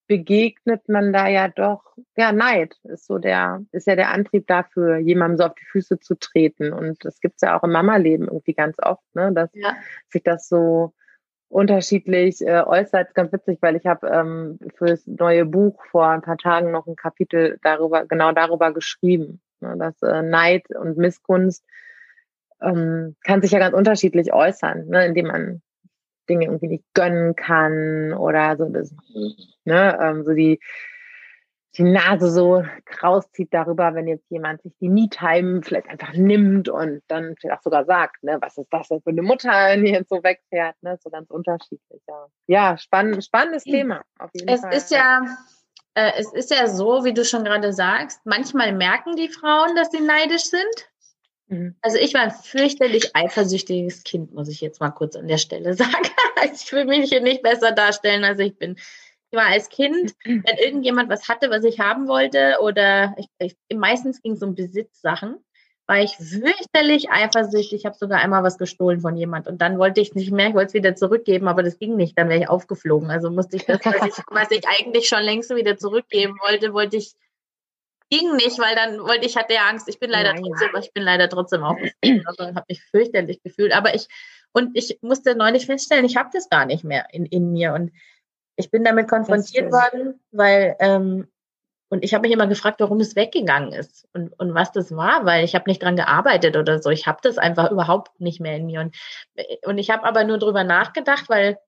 begegnet 0.08 0.88
man 0.88 1.12
da 1.12 1.28
ja 1.28 1.48
doch, 1.48 1.84
ja, 2.16 2.32
Neid 2.32 2.76
ist 2.84 3.06
so 3.06 3.18
der, 3.18 3.64
ist 3.70 3.86
ja 3.86 3.94
der 3.94 4.10
Antrieb 4.10 4.46
dafür, 4.48 4.96
jemandem 4.98 5.36
so 5.36 5.44
auf 5.44 5.54
die 5.54 5.66
Füße 5.66 6.00
zu 6.00 6.16
treten. 6.16 6.72
Und 6.72 7.04
das 7.04 7.20
gibt's 7.20 7.42
ja 7.42 7.56
auch 7.56 7.62
im 7.62 7.72
Mama-Leben 7.72 8.24
irgendwie 8.24 8.54
ganz 8.54 8.76
oft, 8.82 9.04
ne, 9.14 9.32
dass 9.32 9.50
ja. 9.52 9.76
sich 10.08 10.24
das 10.24 10.48
so 10.48 10.94
unterschiedlich 11.48 12.40
äh, 12.42 12.62
äußert. 12.62 13.14
Ganz 13.14 13.32
witzig, 13.32 13.58
weil 13.60 13.76
ich 13.76 13.86
habe 13.86 14.06
ähm, 14.08 14.58
fürs 14.76 15.06
neue 15.06 15.44
Buch 15.44 15.84
vor 15.90 16.08
ein 16.08 16.22
paar 16.22 16.36
Tagen 16.36 16.70
noch 16.70 16.86
ein 16.86 16.96
Kapitel 16.96 17.58
darüber, 17.62 18.04
genau 18.04 18.32
darüber 18.32 18.72
geschrieben, 18.72 19.40
ne, 19.60 19.76
dass 19.78 20.00
äh, 20.02 20.22
Neid 20.22 20.70
und 20.70 20.98
Missgunst 20.98 21.64
ähm, 22.60 23.16
kann 23.24 23.40
sich 23.40 23.52
ja 23.52 23.58
ganz 23.58 23.74
unterschiedlich 23.74 24.32
äußern, 24.32 24.88
ne, 24.88 25.06
indem 25.06 25.28
man 25.28 25.62
Dinge 26.28 26.44
irgendwie 26.44 26.68
nicht 26.68 26.84
gönnen 26.94 27.34
kann 27.34 28.12
oder 28.12 28.56
so 28.56 28.68
das, 28.68 28.94
ne, 29.64 29.98
ähm, 30.00 30.24
so 30.24 30.34
die 30.34 30.60
die 31.76 31.82
Nase 31.82 32.30
so 32.30 32.64
rauszieht 33.02 33.52
darüber, 33.52 33.94
wenn 33.94 34.08
jetzt 34.08 34.30
jemand 34.30 34.62
sich 34.62 34.72
die 34.80 34.88
Me-Time 34.88 35.62
vielleicht 35.62 35.88
einfach 35.88 36.12
nimmt 36.14 36.68
und 36.68 37.02
dann 37.08 37.34
vielleicht 37.38 37.58
auch 37.58 37.62
sogar 37.62 37.84
sagt, 37.84 38.22
ne, 38.22 38.38
was 38.40 38.56
ist 38.56 38.68
das 38.70 38.88
denn 38.88 39.02
für 39.02 39.10
eine 39.10 39.22
Mutter, 39.22 39.76
die 39.76 39.90
jetzt 39.90 40.08
so 40.08 40.22
wegfährt, 40.22 40.76
ne, 40.82 40.98
so 41.02 41.10
ganz 41.10 41.30
unterschiedlich, 41.30 42.02
ja. 42.08 42.26
Ja, 42.46 42.78
spann 42.78 43.20
spannendes 43.20 43.64
Thema, 43.64 44.02
auf 44.18 44.30
jeden 44.34 44.48
es 44.48 44.62
Fall. 44.62 44.74
Ist 44.74 44.90
ja, 44.90 45.20
äh, 45.94 46.12
es 46.16 46.32
ist 46.32 46.50
ja 46.50 46.66
so, 46.66 47.04
wie 47.04 47.12
du 47.12 47.24
schon 47.24 47.44
gerade 47.44 47.72
sagst, 47.72 48.20
manchmal 48.24 48.72
merken 48.72 49.16
die 49.16 49.28
Frauen, 49.28 49.76
dass 49.76 49.90
sie 49.90 50.00
neidisch 50.00 50.44
sind. 50.44 50.88
Mhm. 51.48 51.76
Also 51.82 51.98
ich 51.98 52.14
war 52.14 52.22
ein 52.22 52.30
fürchterlich 52.30 53.14
eifersüchtiges 53.14 54.04
Kind, 54.04 54.32
muss 54.32 54.48
ich 54.48 54.60
jetzt 54.60 54.80
mal 54.80 54.90
kurz 54.90 55.16
an 55.16 55.28
der 55.28 55.38
Stelle 55.38 55.74
sagen. 55.74 56.08
ich 56.44 56.72
will 56.72 56.86
mich 56.86 57.10
hier 57.10 57.20
nicht 57.20 57.42
besser 57.42 57.72
darstellen, 57.72 58.24
als 58.24 58.38
ich 58.40 58.56
bin 58.56 58.76
ich 59.30 59.38
war 59.38 59.46
als 59.46 59.68
Kind, 59.68 60.14
wenn 60.24 60.58
irgendjemand 60.58 61.10
was 61.10 61.28
hatte, 61.28 61.50
was 61.50 61.64
ich 61.64 61.80
haben 61.80 62.08
wollte, 62.08 62.58
oder 62.60 63.14
ich, 63.18 63.28
ich, 63.38 63.56
meistens 63.76 64.22
ging 64.22 64.32
es 64.32 64.42
um 64.42 64.54
Besitzsachen, 64.54 65.36
war 65.86 66.00
ich 66.00 66.16
fürchterlich 66.16 67.10
eifersüchtig. 67.10 67.80
Ich 67.80 67.86
habe 67.86 67.96
sogar 67.96 68.20
einmal 68.20 68.42
was 68.42 68.58
gestohlen 68.58 69.00
von 69.00 69.16
jemand 69.16 69.48
und 69.48 69.62
dann 69.62 69.78
wollte 69.78 70.02
ich 70.02 70.14
nicht 70.14 70.30
mehr, 70.30 70.48
ich 70.48 70.54
wollte 70.54 70.68
es 70.68 70.74
wieder 70.74 70.94
zurückgeben, 70.94 71.48
aber 71.48 71.62
das 71.62 71.78
ging 71.78 71.96
nicht, 71.96 72.18
dann 72.18 72.28
wäre 72.28 72.40
ich 72.40 72.48
aufgeflogen. 72.48 73.10
Also 73.10 73.30
musste 73.30 73.56
ich 73.56 73.64
das, 73.64 73.80
was 73.84 73.94
ich, 74.06 74.24
was 74.30 74.50
ich 74.50 74.64
eigentlich 74.68 75.08
schon 75.08 75.22
längst 75.22 75.54
wieder 75.54 75.78
zurückgeben 75.78 76.36
wollte, 76.46 76.74
wollte 76.74 76.98
ich 76.98 77.14
ging 78.10 78.36
nicht, 78.36 78.58
weil 78.58 78.74
dann 78.74 79.00
wollte 79.00 79.26
ich 79.26 79.36
hatte 79.36 79.54
ja 79.54 79.68
Angst. 79.68 79.88
Ich 79.88 79.98
bin 79.98 80.10
leider 80.10 80.32
Nein. 80.32 80.44
trotzdem, 80.44 80.70
ich 80.80 80.92
bin 80.92 81.02
leider 81.02 81.28
trotzdem 81.28 81.62
aufgeflogen. 81.64 82.26
Also 82.26 82.44
habe 82.44 82.64
mich 82.68 82.82
fürchterlich 82.82 83.42
gefühlt. 83.42 83.72
Aber 83.72 83.94
ich 83.94 84.08
und 84.52 84.70
ich 84.74 84.98
musste 85.02 85.34
neulich 85.34 85.66
feststellen, 85.66 86.04
ich 86.04 86.16
habe 86.16 86.30
das 86.32 86.48
gar 86.48 86.66
nicht 86.66 86.84
mehr 86.84 87.06
in, 87.12 87.26
in 87.26 87.52
mir 87.52 87.74
und 87.74 87.92
ich 88.58 88.70
bin 88.70 88.84
damit 88.84 89.08
konfrontiert 89.08 89.70
worden, 89.72 90.20
weil 90.32 90.76
ähm, 90.80 91.28
und 91.90 92.04
ich 92.04 92.12
habe 92.12 92.22
mich 92.22 92.32
immer 92.32 92.46
gefragt, 92.46 92.80
warum 92.80 93.00
es 93.00 93.16
weggegangen 93.16 93.72
ist 93.72 94.06
und, 94.12 94.38
und 94.38 94.54
was 94.54 94.72
das 94.72 94.94
war, 94.94 95.24
weil 95.24 95.44
ich 95.44 95.54
habe 95.54 95.70
nicht 95.70 95.82
dran 95.82 95.96
gearbeitet 95.96 96.56
oder 96.56 96.82
so. 96.82 96.90
Ich 96.90 97.06
habe 97.06 97.18
das 97.22 97.38
einfach 97.38 97.70
überhaupt 97.70 98.20
nicht 98.20 98.40
mehr 98.40 98.56
in 98.56 98.66
mir. 98.66 98.80
Und, 98.80 98.96
und 99.64 99.78
ich 99.78 99.88
habe 99.88 100.04
aber 100.04 100.24
nur 100.24 100.38
drüber 100.38 100.64
nachgedacht, 100.64 101.30
weil, 101.30 101.58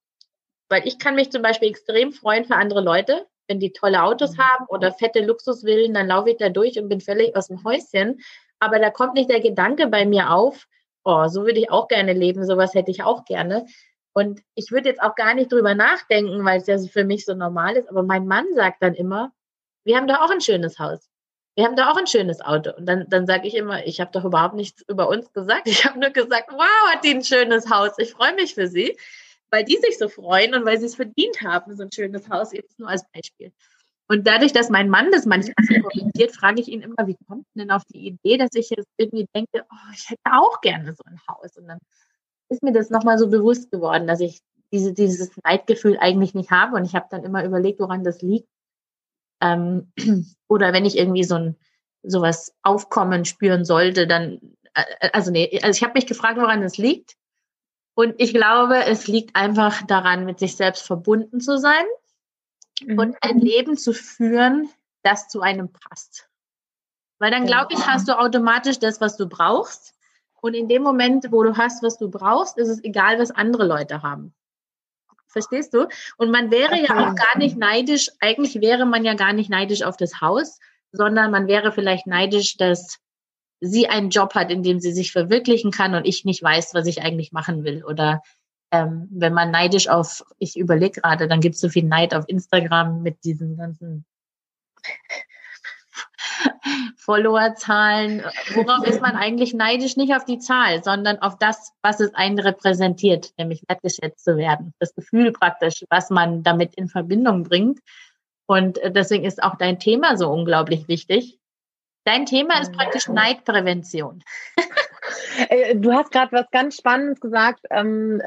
weil 0.69 0.87
ich 0.87 0.99
kann 0.99 1.15
mich 1.15 1.31
zum 1.31 1.41
Beispiel 1.41 1.71
extrem 1.71 2.13
freuen 2.13 2.45
für 2.45 2.57
andere 2.57 2.83
Leute. 2.83 3.27
Wenn 3.49 3.61
die 3.61 3.73
tolle 3.73 4.03
Autos 4.03 4.37
mhm. 4.37 4.43
haben 4.43 4.67
oder 4.67 4.93
fette 4.93 5.25
Luxusvillen, 5.25 5.95
dann 5.95 6.09
laufe 6.09 6.31
ich 6.31 6.37
da 6.37 6.51
durch 6.51 6.79
und 6.79 6.91
bin 6.91 7.01
völlig 7.01 7.35
aus 7.35 7.49
dem 7.49 7.65
Häuschen. 7.65 8.21
Aber 8.59 8.79
da 8.79 8.91
kommt 8.91 9.15
nicht 9.15 9.31
der 9.31 9.41
Gedanke 9.41 9.87
bei 9.87 10.05
mir 10.05 10.33
auf, 10.33 10.67
oh, 11.03 11.29
so 11.29 11.45
würde 11.45 11.61
ich 11.61 11.71
auch 11.71 11.89
gerne 11.89 12.13
leben, 12.13 12.45
sowas 12.45 12.75
hätte 12.75 12.91
ich 12.91 13.03
auch 13.03 13.25
gerne. 13.25 13.65
Und 14.13 14.43
ich 14.55 14.73
würde 14.73 14.89
jetzt 14.89 15.03
auch 15.03 15.15
gar 15.15 15.35
nicht 15.35 15.53
drüber 15.53 15.75
nachdenken, 15.75 16.45
weil 16.45 16.61
es 16.61 16.67
ja 16.67 16.79
für 16.79 17.05
mich 17.05 17.25
so 17.25 17.35
normal 17.35 17.77
ist. 17.77 17.89
Aber 17.89 18.03
mein 18.03 18.27
Mann 18.27 18.47
sagt 18.55 18.83
dann 18.83 18.95
immer, 18.95 19.33
wir 19.85 19.97
haben 19.97 20.09
da 20.09 20.25
auch 20.25 20.31
ein 20.31 20.41
schönes 20.41 20.79
Haus. 20.79 21.09
Wir 21.57 21.65
haben 21.65 21.77
da 21.77 21.91
auch 21.91 21.97
ein 21.97 22.07
schönes 22.07 22.41
Auto. 22.41 22.71
Und 22.77 22.87
dann, 22.87 23.07
dann 23.09 23.27
sage 23.27 23.47
ich 23.47 23.55
immer, 23.55 23.87
ich 23.87 24.01
habe 24.01 24.11
doch 24.13 24.25
überhaupt 24.25 24.55
nichts 24.55 24.83
über 24.89 25.09
uns 25.09 25.33
gesagt. 25.33 25.67
Ich 25.69 25.85
habe 25.85 25.99
nur 25.99 26.11
gesagt, 26.11 26.51
wow, 26.51 26.93
hat 26.93 27.05
die 27.05 27.15
ein 27.15 27.25
schönes 27.25 27.71
Haus. 27.71 27.93
Ich 27.99 28.13
freue 28.13 28.35
mich 28.35 28.55
für 28.55 28.67
sie, 28.67 28.97
weil 29.51 29.65
die 29.65 29.77
sich 29.77 29.99
so 29.99 30.09
freuen 30.09 30.55
und 30.55 30.65
weil 30.65 30.79
sie 30.79 30.87
es 30.87 30.97
verdient 30.97 31.41
haben, 31.43 31.77
so 31.77 31.85
ein 31.85 31.93
schönes 31.93 32.29
Haus. 32.29 32.53
Jetzt 32.53 32.79
nur 32.79 32.89
als 32.89 33.05
Beispiel. 33.13 33.53
Und 34.09 34.27
dadurch, 34.27 34.53
dass 34.53 34.71
mein 34.71 34.89
Mann 34.89 35.13
das 35.13 35.25
manchmal 35.25 35.55
so 35.69 35.75
kommentiert, 35.89 36.35
frage 36.35 36.61
ich 36.61 36.67
ihn 36.67 36.83
immer, 36.83 37.07
wie 37.07 37.17
kommt 37.29 37.47
denn 37.55 37.71
auf 37.71 37.85
die 37.85 38.09
Idee, 38.09 38.39
dass 38.39 38.51
ich 38.55 38.69
jetzt 38.71 38.89
irgendwie 38.97 39.27
denke, 39.33 39.65
oh, 39.71 39.93
ich 39.95 40.11
hätte 40.11 40.33
auch 40.33 40.61
gerne 40.63 40.95
so 40.95 41.05
ein 41.07 41.21
Haus. 41.29 41.57
Und 41.57 41.69
dann 41.69 41.79
ist 42.51 42.63
mir 42.63 42.73
das 42.73 42.91
nochmal 42.91 43.19
so 43.19 43.29
bewusst 43.29 43.71
geworden, 43.71 44.07
dass 44.07 44.21
ich 44.21 44.41
diese, 44.73 44.93
dieses 44.93 45.31
Neidgefühl 45.45 45.99
eigentlich 45.99 46.35
nicht 46.35 46.51
habe. 46.51 46.77
Und 46.77 46.85
ich 46.85 46.95
habe 46.95 47.07
dann 47.11 47.25
immer 47.25 47.45
überlegt, 47.45 47.81
woran 47.81 48.05
das 48.05 48.23
liegt. 48.23 48.49
Ähm, 49.41 49.93
oder 50.49 50.73
wenn 50.73 50.85
ich 50.85 50.99
irgendwie 50.99 51.25
so 51.25 51.37
ein 51.37 51.57
sowas 52.03 52.55
Aufkommen 52.63 53.25
spüren 53.25 53.65
sollte, 53.65 54.07
dann, 54.07 54.41
äh, 54.75 55.11
also 55.13 55.31
nee, 55.31 55.61
also 55.63 55.77
ich 55.77 55.83
habe 55.83 55.95
mich 55.95 56.07
gefragt, 56.07 56.39
woran 56.39 56.63
das 56.63 56.79
liegt. 56.79 57.17
Und 57.95 58.15
ich 58.19 58.33
glaube, 58.33 58.85
es 58.85 59.09
liegt 59.09 59.37
einfach 59.37 59.83
daran, 59.87 60.25
mit 60.25 60.39
sich 60.39 60.57
selbst 60.57 60.87
verbunden 60.87 61.41
zu 61.41 61.59
sein 61.59 61.85
mhm. 62.83 62.99
und 62.99 63.17
ein 63.21 63.39
Leben 63.39 63.77
zu 63.77 63.93
führen, 63.93 64.71
das 65.03 65.29
zu 65.29 65.41
einem 65.41 65.71
passt. 65.73 66.29
Weil 67.19 67.31
dann, 67.31 67.47
glaube 67.47 67.75
ich, 67.75 67.87
hast 67.87 68.09
du 68.09 68.19
automatisch 68.19 68.79
das, 68.79 69.01
was 69.01 69.17
du 69.17 69.29
brauchst. 69.29 69.95
Und 70.41 70.55
in 70.55 70.69
dem 70.69 70.83
Moment, 70.83 71.31
wo 71.31 71.43
du 71.43 71.57
hast, 71.57 71.83
was 71.83 71.99
du 71.99 72.11
brauchst, 72.11 72.59
ist 72.59 72.69
es 72.69 72.83
egal, 72.85 73.19
was 73.19 73.31
andere 73.31 73.67
Leute 73.67 74.03
haben. 74.03 74.35
Verstehst 75.29 75.75
du? 75.75 75.87
Und 76.17 76.31
man 76.31 76.51
wäre 76.51 76.77
ja 76.77 76.91
auch 76.91 77.15
gar 77.15 77.39
nicht 77.39 77.57
neidisch, 77.57 78.11
eigentlich 78.21 78.61
wäre 78.61 78.85
man 78.85 79.05
ja 79.05 79.15
gar 79.15 79.33
nicht 79.33 79.49
neidisch 79.49 79.83
auf 79.83 79.97
das 79.97 80.21
Haus, 80.21 80.59
sondern 80.93 81.31
man 81.31 81.47
wäre 81.47 81.71
vielleicht 81.71 82.07
neidisch, 82.07 82.57
dass 82.57 82.99
sie 83.61 83.89
einen 83.89 84.11
Job 84.11 84.35
hat, 84.35 84.51
in 84.51 84.63
dem 84.63 84.81
sie 84.81 84.93
sich 84.93 85.13
verwirklichen 85.13 85.71
kann 85.71 85.95
und 85.95 86.05
ich 86.05 86.25
nicht 86.25 86.43
weiß, 86.43 86.75
was 86.75 86.87
ich 86.87 87.03
eigentlich 87.03 87.31
machen 87.31 87.63
will. 87.63 87.85
Oder 87.85 88.23
ähm, 88.73 89.09
wenn 89.11 89.35
man 89.35 89.51
neidisch 89.51 89.89
auf, 89.89 90.25
ich 90.39 90.57
überlege 90.57 91.01
gerade, 91.01 91.29
dann 91.29 91.41
gibt 91.41 91.55
es 91.57 91.61
so 91.61 91.69
viel 91.69 91.85
Neid 91.85 92.15
auf 92.15 92.25
Instagram 92.29 93.03
mit 93.03 93.23
diesen 93.25 93.57
ganzen 93.57 94.05
Followerzahlen. 96.97 98.23
Worauf 98.55 98.87
ist 98.87 99.01
man 99.01 99.17
eigentlich 99.17 99.55
neidisch? 99.55 99.97
Nicht 99.97 100.15
auf 100.15 100.25
die 100.25 100.39
Zahl, 100.39 100.83
sondern 100.83 101.19
auf 101.19 101.39
das, 101.39 101.73
was 101.83 102.01
es 102.01 102.15
einen 102.15 102.39
repräsentiert, 102.39 103.33
nämlich 103.39 103.63
wertgeschätzt 103.69 104.25
zu 104.25 104.37
werden. 104.37 104.75
Das 104.79 104.95
Gefühl 104.95 105.33
praktisch, 105.33 105.85
was 105.91 106.11
man 106.11 106.43
damit 106.43 106.75
in 106.75 106.89
Verbindung 106.89 107.45
bringt. 107.45 107.81
Und 108.47 108.79
äh, 108.79 108.91
deswegen 108.91 109.25
ist 109.25 109.43
auch 109.43 109.57
dein 109.57 109.79
Thema 109.79 110.17
so 110.17 110.31
unglaublich 110.31 110.89
wichtig. 110.89 111.39
Dein 112.05 112.27
Thema 112.27 112.61
ist 112.61 112.73
praktisch 112.73 113.09
Neidprävention. 113.09 114.23
Äh, 115.49 115.75
du 115.77 115.93
hast 115.93 116.13
gerade 116.13 116.31
was 116.33 116.51
ganz 116.51 116.77
Spannendes 116.77 117.21
gesagt 117.21 117.67
ähm, 117.71 118.23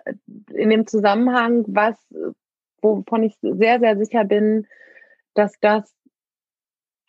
in 0.53 0.69
dem 0.69 0.85
Zusammenhang, 0.85 1.63
was 1.67 1.95
wovon 2.83 3.23
ich 3.23 3.37
sehr, 3.41 3.79
sehr 3.79 3.97
sicher 3.97 4.25
bin, 4.25 4.67
dass 5.33 5.59
das 5.59 5.91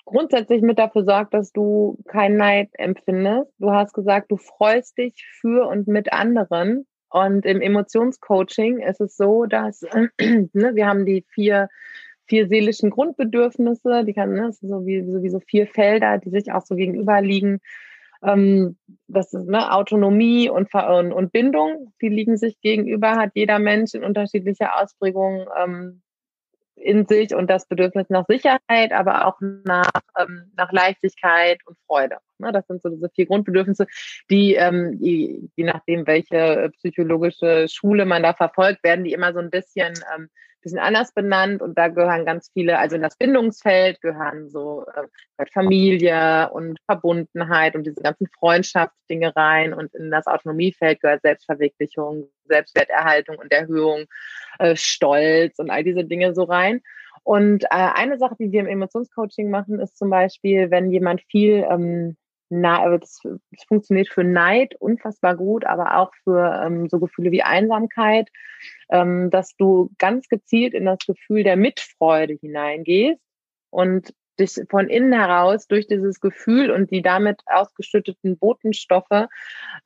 grundsätzlich 0.05 0.63
mit 0.63 0.79
dafür 0.79 1.05
sorgt, 1.05 1.35
dass 1.35 1.53
du 1.53 1.99
keinen 2.07 2.37
Neid 2.37 2.71
empfindest. 2.75 3.53
Du 3.59 3.71
hast 3.71 3.93
gesagt, 3.93 4.31
du 4.31 4.37
freust 4.37 4.99
dich 4.99 5.25
für 5.41 5.67
und 5.67 5.89
mit 5.89 6.13
anderen. 6.13 6.87
Und 7.11 7.47
im 7.47 7.61
Emotionscoaching 7.61 8.81
ist 8.81 9.01
es 9.01 9.17
so, 9.17 9.47
dass 9.47 9.83
ne, 10.21 10.75
wir 10.75 10.87
haben 10.87 11.07
die 11.07 11.25
vier, 11.33 11.69
vier 12.27 12.49
seelischen 12.49 12.91
Grundbedürfnisse, 12.91 14.05
die 14.05 14.15
kann, 14.15 14.33
ne, 14.33 14.51
so 14.53 14.85
wie, 14.87 15.05
so 15.05 15.23
wie 15.23 15.31
so 15.31 15.41
vier 15.41 15.67
Felder, 15.67 16.19
die 16.19 16.31
sich 16.31 16.53
auch 16.53 16.63
so 16.63 16.75
gegenüber 16.75 17.21
liegen. 17.21 17.61
Ähm, 18.23 18.77
das 19.07 19.33
ist 19.33 19.49
ne, 19.49 19.73
Autonomie 19.73 20.49
und, 20.49 20.75
und, 20.75 21.13
und 21.13 21.33
Bindung, 21.33 21.93
die 22.01 22.09
liegen 22.09 22.37
sich 22.37 22.61
gegenüber, 22.61 23.13
hat 23.13 23.33
jeder 23.35 23.59
Mensch 23.59 23.95
in 23.95 24.03
unterschiedlicher 24.03 24.81
Ausprägung 24.81 25.47
ähm, 25.63 26.03
in 26.77 27.07
sich 27.07 27.35
und 27.35 27.49
das 27.49 27.67
Bedürfnis 27.67 28.09
nach 28.11 28.25
Sicherheit, 28.29 28.93
aber 28.93 29.27
auch 29.27 29.39
nach, 29.41 29.91
ähm, 30.19 30.53
nach 30.57 30.73
Leichtigkeit 30.73 31.59
und 31.67 31.77
Freude. 31.87 32.19
Ne, 32.39 32.53
das 32.53 32.67
sind 32.67 32.83
so 32.83 32.89
diese 32.89 33.09
vier 33.11 33.27
Grundbedürfnisse, 33.27 33.87
die, 34.31 34.55
ähm, 34.55 34.99
je, 35.01 35.43
je 35.55 35.65
nachdem, 35.65 36.07
welche 36.07 36.71
psychologische 36.79 37.67
Schule 37.69 38.07
man 38.07 38.23
da 38.23 38.35
verfolgt, 38.35 38.83
werden 38.83 39.05
die 39.05 39.13
immer 39.13 39.33
so 39.33 39.39
ein 39.39 39.51
bisschen, 39.51 39.95
ähm, 40.15 40.29
bisschen 40.65 40.81
anders 40.81 41.13
benannt 41.13 41.63
und 41.63 41.79
da 41.79 41.89
gehören 41.89 42.25
ganz 42.25 42.51
viele, 42.53 42.79
also 42.79 42.97
in 42.97 43.03
das 43.03 43.17
Bindungsfeld 43.17 44.01
gehören 44.01 44.49
so 44.49 44.85
äh, 45.37 45.45
Familie 45.53 46.51
und 46.53 46.79
Verbundenheit 46.87 47.77
und 47.77 47.87
diese 47.87 48.03
ganzen 48.03 48.27
Freundschaftsdinge 48.39 49.37
rein 49.37 49.75
und 49.75 49.95
in 49.95 50.11
das 50.11 50.27
Autonomiefeld 50.27 51.01
gehört 51.01 51.23
Selbstverwirklichung, 51.23 52.29
Selbstwerterhaltung 52.47 53.37
und 53.37 53.53
Erhöhung, 53.53 54.07
äh, 54.59 54.75
Stolz 54.75 55.59
und 55.59 55.71
all 55.71 55.85
diese 55.85 56.05
Dinge 56.05 56.35
so 56.35 56.45
rein. 56.45 56.81
Und 57.23 57.65
äh, 57.65 57.69
eine 57.71 58.19
Sache, 58.19 58.37
die 58.39 58.51
wir 58.51 58.61
im 58.61 58.67
Emotionscoaching 58.67 59.51
machen, 59.51 59.81
ist 59.81 59.97
zum 59.97 60.11
Beispiel, 60.11 60.71
wenn 60.71 60.91
jemand 60.91 61.23
viel 61.31 61.65
ähm, 61.71 62.17
na, 62.61 62.99
das, 62.99 63.21
das 63.23 63.65
funktioniert 63.67 64.09
für 64.09 64.25
Neid 64.25 64.75
unfassbar 64.77 65.37
gut, 65.37 65.65
aber 65.65 65.97
auch 65.99 66.13
für 66.23 66.63
ähm, 66.65 66.89
so 66.89 67.01
Gefühle 67.01 67.33
wie 67.33 67.43
Einsamkeit, 67.43 68.29
ähm, 68.91 69.31
dass 69.31 69.57
du 69.57 69.91
ganz 69.99 70.29
gezielt 70.29 70.75
in 70.75 70.85
das 70.85 70.99
Gefühl 71.07 71.43
der 71.43 71.57
Mitfreude 71.57 72.35
hineingehst 72.41 73.21
und 73.71 74.15
dich 74.39 74.61
von 74.69 74.89
innen 74.89 75.13
heraus 75.13 75.67
durch 75.67 75.87
dieses 75.87 76.21
Gefühl 76.21 76.71
und 76.71 76.91
die 76.91 77.03
damit 77.03 77.41
ausgeschütteten 77.47 78.39
Botenstoffe 78.39 79.29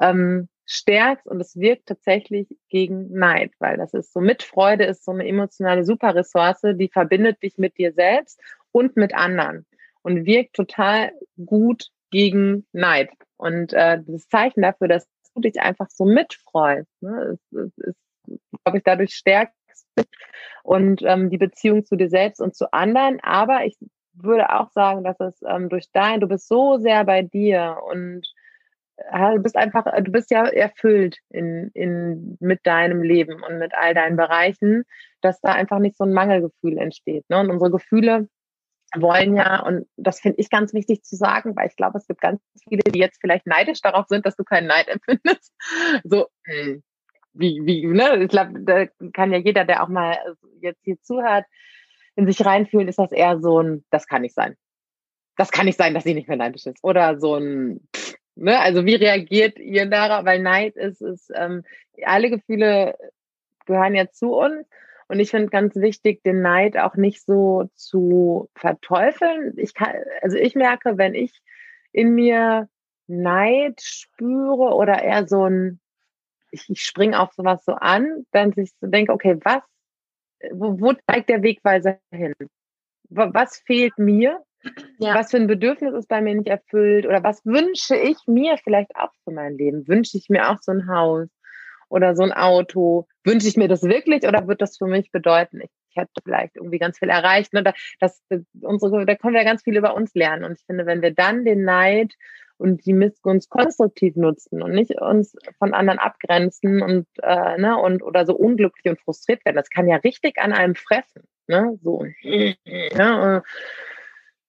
ähm, 0.01 0.49
stärkst 0.67 1.27
und 1.27 1.41
es 1.41 1.57
wirkt 1.57 1.87
tatsächlich 1.87 2.49
gegen 2.69 3.11
Neid, 3.11 3.53
weil 3.59 3.79
das 3.79 3.95
ist 3.95 4.13
so 4.13 4.21
Mitfreude 4.21 4.85
ist 4.85 5.05
so 5.05 5.13
eine 5.13 5.27
emotionale 5.27 5.85
Superressource, 5.85 6.75
die 6.75 6.89
verbindet 6.89 7.43
dich 7.43 7.57
mit 7.57 7.79
dir 7.79 7.93
selbst 7.93 8.41
und 8.73 8.97
mit 8.97 9.15
anderen 9.15 9.65
und 10.03 10.27
wirkt 10.27 10.55
total 10.55 11.13
gut 11.45 11.91
gegen 12.11 12.67
Neid. 12.73 13.11
Und 13.37 13.73
äh, 13.73 14.01
das 14.07 14.29
Zeichen 14.29 14.63
dafür, 14.63 14.89
dass 14.89 15.07
du 15.35 15.41
dich 15.41 15.61
einfach 15.61 15.89
so 15.91 16.05
mitfreust, 16.05 16.91
ne, 17.01 17.35
ist, 17.35 17.53
ist, 17.53 17.79
ist 17.79 17.97
glaube 18.65 18.79
ich, 18.79 18.85
dadurch 18.85 19.15
stärkst 19.15 19.55
und 20.63 21.03
ähm, 21.03 21.31
die 21.31 21.39
Beziehung 21.39 21.85
zu 21.85 21.97
dir 21.97 22.09
selbst 22.09 22.41
und 22.41 22.55
zu 22.55 22.73
anderen. 22.73 23.21
Aber 23.23 23.65
ich 23.65 23.77
würde 24.13 24.53
auch 24.53 24.71
sagen, 24.73 25.05
dass 25.05 25.19
es 25.21 25.41
ähm, 25.47 25.69
durch 25.69 25.91
dein, 25.93 26.21
du 26.21 26.29
bist 26.29 26.49
so 26.49 26.79
sehr 26.79 27.05
bei 27.05 27.23
dir 27.23 27.79
und 27.89 28.27
äh, 28.97 29.35
du 29.35 29.43
bist 29.43 29.57
einfach, 29.57 29.85
du 30.03 30.11
bist 30.11 30.31
ja 30.31 30.45
erfüllt 30.45 31.19
in, 31.31 31.71
in, 31.75 32.37
mit 32.41 32.67
deinem 32.67 33.03
Leben 33.03 33.43
und 33.43 33.59
mit 33.59 33.73
all 33.75 33.95
deinen 33.95 34.17
Bereichen, 34.17 34.85
dass 35.21 35.41
da 35.41 35.53
einfach 35.53 35.79
nicht 35.79 35.97
so 35.97 36.05
ein 36.05 36.13
Mangelgefühl 36.13 36.79
entsteht. 36.79 37.25
Ne? 37.29 37.39
Und 37.39 37.51
unsere 37.51 37.71
Gefühle 37.71 38.29
wollen 38.97 39.37
ja, 39.37 39.61
und 39.61 39.87
das 39.97 40.21
finde 40.21 40.41
ich 40.41 40.51
ganz 40.51 40.73
wichtig 40.73 41.03
zu 41.03 41.17
sagen, 41.17 41.55
weil 41.57 41.69
ich 41.69 41.77
glaube, 41.77 41.99
es 41.99 42.07
gibt 42.07 42.21
ganz 42.21 42.41
viele, 42.69 42.83
die 42.83 42.99
jetzt 42.99 43.21
vielleicht 43.21 43.47
neidisch 43.47 43.81
darauf 43.83 44.07
sind, 44.09 44.25
dass 44.25 44.37
du 44.37 44.45
keinen 44.45 44.67
Neid 44.67 44.89
empfindest. 44.89 45.53
So, 46.05 46.29
hm, 46.45 46.83
wie, 47.35 47.61
wie, 47.65 47.87
ne? 47.87 48.23
Ich 48.23 48.29
glaube, 48.29 48.61
da 48.61 48.87
kann 49.13 49.33
ja 49.33 49.39
jeder, 49.39 49.65
der 49.65 49.83
auch 49.83 49.89
mal 49.89 50.17
jetzt 50.61 50.83
hier 50.85 51.01
zuhört, 51.03 51.45
in 52.17 52.27
sich 52.27 52.45
reinfühlen, 52.45 52.89
ist 52.89 52.99
das 52.99 53.13
eher 53.13 53.41
so 53.41 53.61
ein, 53.61 53.85
das 53.91 54.07
kann 54.07 54.23
nicht 54.23 54.35
sein. 54.35 54.57
Das 55.37 55.53
kann 55.53 55.67
nicht 55.67 55.79
sein, 55.79 55.95
dass 55.95 56.05
sie 56.05 56.15
nicht 56.15 56.27
mehr 56.27 56.37
neidisch 56.37 56.67
ist. 56.67 56.83
Oder 56.83 57.21
so 57.21 57.37
ein, 57.37 57.87
ne? 58.35 58.59
Also 58.59 58.87
wie 58.87 58.97
reagiert 58.97 59.59
ihr 59.59 59.87
darauf? 59.87 60.25
Weil 60.25 60.41
Neid 60.41 60.77
ist, 60.77 61.01
ist, 61.01 61.31
ähm, 61.35 61.63
alle 62.05 62.31
Gefühle 62.31 62.97
gehören 63.67 63.95
ja 63.95 64.11
zu 64.11 64.35
uns 64.35 64.67
und 65.09 65.21
ich 65.21 65.31
finde 65.31 65.49
ganz 65.49 65.75
wichtig, 65.77 66.23
den 66.23 66.43
Neid 66.43 66.77
auch 66.77 66.95
nicht 66.95 67.25
so 67.25 67.71
zu 67.75 68.51
verteufeln. 68.55 69.55
Ich 69.57 69.75
kann, 69.75 69.95
also 70.21 70.37
ich 70.37 70.55
merke, 70.55 70.99
wenn 70.99 71.15
ich 71.15 71.33
in 71.93 72.15
mir 72.15 72.69
Neid 73.07 73.81
spüre 73.81 74.75
oder 74.75 75.03
eher 75.03 75.27
so 75.27 75.45
ein, 75.45 75.81
ich, 76.51 76.69
ich 76.69 76.83
springe 76.83 77.19
auf 77.19 77.33
sowas 77.33 77.65
so 77.65 77.73
an, 77.73 78.27
dann 78.33 78.53
sich 78.53 78.73
so 78.81 78.87
denke, 78.87 79.13
okay, 79.13 79.39
was, 79.43 79.63
wo, 80.53 80.79
wo 80.79 80.93
zeigt 80.93 81.31
der 81.31 81.43
Wegweiser 81.43 81.99
hin? 82.11 82.35
Was 83.09 83.59
fehlt 83.59 83.97
mir? 83.99 84.45
Ja. 84.99 85.15
Was 85.15 85.31
für 85.31 85.39
ein 85.39 85.47
Bedürfnis 85.47 85.95
ist 85.95 86.09
bei 86.09 86.21
mir 86.21 86.35
nicht 86.35 86.49
erfüllt? 86.49 87.07
Oder 87.07 87.23
was 87.23 87.45
wünsche 87.47 87.97
ich 87.97 88.19
mir 88.27 88.59
vielleicht 88.59 88.95
auch 88.97 89.13
für 89.25 89.31
mein 89.31 89.57
Leben? 89.57 89.89
Wünsche 89.89 90.19
ich 90.19 90.29
mir 90.29 90.51
auch 90.51 90.59
so 90.61 90.73
ein 90.73 90.89
Haus? 90.89 91.29
Oder 91.89 92.15
so 92.17 92.23
ein 92.23 92.33
Auto. 92.33 93.07
Wünsche 93.25 93.49
ich 93.49 93.57
mir 93.57 93.69
das 93.69 93.83
wirklich 93.83 94.27
oder 94.27 94.47
wird 94.49 94.61
das 94.61 94.77
für 94.77 94.87
mich 94.87 95.11
bedeuten, 95.11 95.61
ich, 95.63 95.71
hätte 95.95 96.21
vielleicht 96.23 96.57
irgendwie 96.57 96.79
ganz 96.79 96.99
viel 96.99 97.09
erreicht? 97.09 97.53
Ne? 97.53 97.65
Das, 97.65 97.75
das, 97.99 98.23
unsere, 98.61 99.05
da 99.05 99.15
können 99.17 99.35
wir 99.35 99.45
ganz 99.45 99.65
viel 99.65 99.77
über 99.77 99.95
uns 99.95 100.15
lernen. 100.15 100.45
Und 100.45 100.53
ich 100.53 100.65
finde, 100.65 100.87
wenn 100.87 101.03
wir 101.03 101.13
dann 101.13 101.45
den 101.45 101.65
Neid 101.65 102.15
und 102.57 102.85
die 102.87 102.93
Missgunst 102.93 103.51
konstruktiv 103.51 104.17
nutzen 104.17 104.63
und 104.63 104.73
nicht 104.73 105.01
uns 105.01 105.37
von 105.59 105.75
anderen 105.75 105.99
abgrenzen 105.99 106.83
und, 106.83 107.07
äh, 107.23 107.59
ne, 107.59 107.77
und 107.77 108.03
oder 108.03 108.27
so 108.27 108.35
unglücklich 108.35 108.89
und 108.89 109.01
frustriert 109.01 109.45
werden, 109.45 109.57
das 109.57 109.71
kann 109.71 109.89
ja 109.89 109.97
richtig 109.97 110.39
an 110.39 110.53
einem 110.53 110.75
fressen. 110.75 111.23
Ne? 111.49 111.79
So. 111.83 112.05
Ja, 112.23 113.43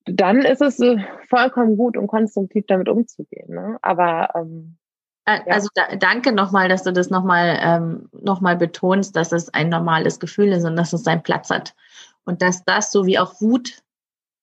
dann 0.06 0.42
ist 0.42 0.62
es 0.62 0.80
äh, 0.80 0.98
vollkommen 1.28 1.78
gut 1.78 1.98
und 1.98 2.08
konstruktiv 2.08 2.66
damit 2.68 2.90
umzugehen. 2.90 3.54
Ne? 3.54 3.78
Aber 3.82 4.30
ähm, 4.36 4.78
äh, 4.88 4.89
also 5.48 5.70
da, 5.76 5.96
danke 5.96 6.32
nochmal, 6.32 6.70
dass 6.70 6.84
du 6.84 6.94
das 6.94 7.10
nochmal 7.10 7.60
ähm, 7.62 8.10
noch 8.12 8.42
betonst, 8.58 9.16
dass 9.16 9.32
es 9.32 9.54
ein 9.54 9.70
normales 9.70 10.20
Gefühl 10.20 10.50
ist 10.50 10.66
und 10.66 10.76
dass 10.76 10.94
es 10.94 11.04
seinen 11.04 11.24
Platz 11.24 11.50
hat. 11.50 11.76
Und 12.26 12.42
dass 12.42 12.64
das, 12.64 12.92
so 12.92 13.06
wie 13.06 13.20
auch 13.20 13.40
Wut, 13.42 13.82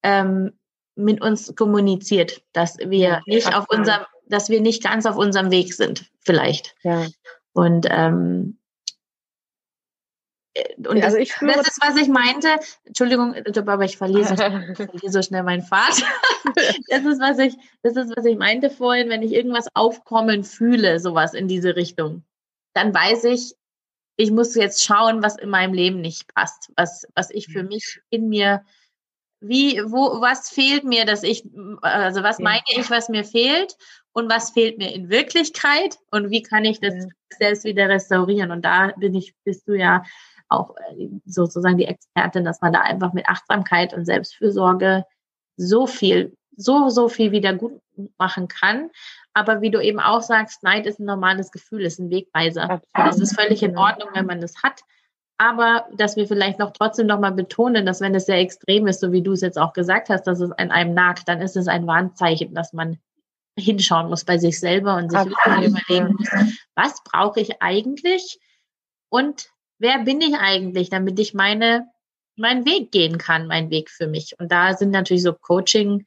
ähm, 0.03 0.53
mit 0.97 1.21
uns 1.21 1.55
kommuniziert, 1.55 2.43
dass 2.53 2.79
wir 2.79 3.21
nicht 3.27 3.55
auf 3.55 3.67
unserem, 3.69 4.05
dass 4.29 4.49
wir 4.49 4.61
nicht 4.61 4.83
ganz 4.83 5.07
auf 5.07 5.17
unserem 5.17 5.51
Weg 5.51 5.75
sind, 5.75 6.11
vielleicht. 6.21 6.75
Ja. 6.83 7.07
Und 7.53 7.87
ähm, 7.91 8.59
äh, 8.59 8.66
und 10.79 11.03
also 11.03 11.19
das, 11.19 11.29
das, 11.41 11.69
ist, 11.69 11.79
was 11.83 11.97
ich 11.97 12.09
meinte. 12.09 12.49
Entschuldigung, 12.85 13.35
aber 13.35 13.85
ich 13.85 13.97
verliere 13.97 14.25
so, 14.25 14.35
schnell, 14.35 14.71
ich 14.71 14.77
verliere 14.77 15.13
so 15.13 15.23
schnell 15.23 15.43
meinen 15.43 15.63
Pfad. 15.63 16.03
das 16.89 17.05
ist, 17.05 17.21
was 17.21 17.39
ich, 17.39 17.57
das 17.83 17.97
ist, 17.97 18.17
was 18.17 18.25
ich 18.25 18.37
meinte 18.37 18.71
vorhin, 18.71 19.09
wenn 19.09 19.23
ich 19.23 19.33
irgendwas 19.33 19.69
aufkommen 19.75 20.45
fühle, 20.45 21.01
sowas 21.01 21.35
in 21.35 21.49
diese 21.49 21.77
Richtung, 21.77 22.25
dann 22.75 22.95
weiß 22.95 23.25
ich, 23.25 23.55
ich 24.17 24.31
muss 24.31 24.55
jetzt 24.55 24.85
schauen, 24.85 25.23
was 25.23 25.37
in 25.37 25.51
meinem 25.51 25.75
Leben 25.75 26.01
nicht 26.01 26.35
passt, 26.35 26.73
was, 26.77 27.07
was 27.15 27.31
ich 27.31 27.49
für 27.49 27.63
mhm. 27.63 27.69
mich 27.69 28.01
in 28.11 28.29
mir, 28.29 28.65
wie, 29.41 29.83
wo, 29.85 30.21
was 30.21 30.49
fehlt 30.49 30.85
mir, 30.85 31.05
dass 31.05 31.23
ich, 31.23 31.45
also 31.83 32.23
was 32.23 32.39
meine 32.39 32.63
ich, 32.69 32.91
was 32.91 33.11
mir 33.11 33.25
fehlt 33.25 33.77
und 34.13 34.31
was 34.31 34.51
fehlt 34.51 34.79
mir 34.79 34.95
in 34.95 35.11
Wirklichkeit 35.11 35.99
und 36.11 36.31
wie 36.31 36.43
kann 36.43 36.65
ich 36.65 36.81
das 36.81 36.95
selbst 37.39 37.65
wieder 37.65 37.89
restaurieren? 37.89 38.51
Und 38.51 38.65
da 38.65 38.93
bin 38.97 39.15
ich, 39.15 39.35
bist 39.45 39.69
du 39.69 39.75
ja 39.75 40.05
auch 40.49 40.75
äh, 40.77 41.09
sozusagen 41.25 41.79
die 41.79 41.87
Expertin, 41.87 42.45
dass 42.45 42.61
man 42.61 42.73
da 42.73 42.81
einfach 42.81 43.13
mit 43.13 43.29
Achtsamkeit 43.29 43.95
und 43.95 44.05
Selbstfürsorge 44.05 45.05
so 45.57 45.87
viel, 45.87 46.37
so, 46.57 46.89
so 46.89 47.09
viel 47.09 47.33
wieder 47.33 47.55
gut 47.55 47.81
machen 48.19 48.49
kann. 48.49 48.91
Aber 49.35 49.61
wie 49.61 49.71
du 49.71 49.81
eben 49.81 50.01
auch 50.01 50.23
sagst, 50.23 50.63
Neid 50.63 50.87
ist 50.87 50.99
ein 50.99 51.07
normales 51.07 51.51
Gefühl, 51.51 51.83
ist 51.83 51.99
ein 51.99 52.11
Wegweiser. 52.11 52.81
Das 52.95 53.21
ist 53.21 53.39
völlig 53.39 53.63
in 53.63 53.77
Ordnung, 53.77 54.09
wenn 54.15 54.27
man 54.27 54.41
das 54.41 54.63
hat. 54.63 54.81
Aber 55.39 55.87
dass 55.93 56.17
wir 56.17 56.27
vielleicht 56.27 56.59
noch 56.59 56.73
trotzdem 56.73 57.07
nochmal 57.07 57.33
betonen, 57.33 57.85
dass 57.85 58.01
wenn 58.01 58.15
es 58.15 58.25
sehr 58.25 58.39
extrem 58.39 58.87
ist, 58.87 59.01
so 59.01 59.13
wie 59.13 59.23
du 59.23 59.33
es 59.33 59.43
jetzt 59.43 59.59
auch 59.59 59.75
gesagt 59.75 60.09
hast, 60.09 60.27
dass 60.27 60.41
es 60.41 60.51
an 60.53 60.71
einem 60.71 60.95
nagt, 60.95 61.29
dann 61.29 61.43
ist 61.43 61.57
es 61.57 61.69
ein 61.69 61.87
Warnzeichen, 61.87 62.55
dass 62.55 62.73
man 62.73 62.99
hinschauen 63.59 64.09
muss 64.09 64.25
bei 64.25 64.39
sich 64.39 64.59
selber 64.61 64.97
und 64.97 65.11
sich 65.11 65.21
überlegen 65.21 66.15
muss, 66.17 66.29
was 66.75 67.03
brauche 67.05 67.41
ich 67.41 67.61
eigentlich 67.61 68.39
und 69.11 69.51
wer 69.79 69.99
bin 70.01 70.21
ich 70.21 70.35
eigentlich, 70.35 70.91
damit 70.91 71.19
ich 71.19 71.35
meine, 71.35 71.89
meinen 72.37 72.67
Weg 72.67 72.93
gehen 72.93 73.19
kann, 73.19 73.47
meinen 73.47 73.71
Weg 73.71 73.91
für 73.91 74.07
mich. 74.07 74.37
Und 74.39 74.53
da 74.53 74.75
sind 74.75 74.91
natürlich 74.91 75.23
so 75.23 75.33
Coaching, 75.33 76.07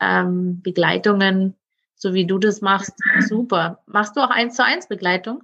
ähm, 0.00 0.62
Begleitungen, 0.62 1.54
so 1.94 2.14
wie 2.14 2.26
du 2.26 2.38
das 2.38 2.60
machst, 2.60 2.94
super. 3.20 3.82
Machst 3.86 4.16
du 4.16 4.20
auch 4.20 4.30
eins 4.30 4.56
zu 4.56 4.64
eins 4.64 4.86
Begleitung? 4.86 5.42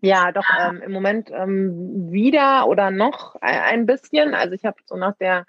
Ja, 0.00 0.32
doch 0.32 0.44
ähm, 0.60 0.82
im 0.82 0.92
Moment 0.92 1.30
ähm, 1.30 2.12
wieder 2.12 2.68
oder 2.68 2.90
noch 2.90 3.36
ein 3.40 3.86
bisschen. 3.86 4.34
Also 4.34 4.54
ich 4.54 4.64
habe 4.64 4.76
so 4.84 4.96
nach 4.96 5.16
der 5.16 5.46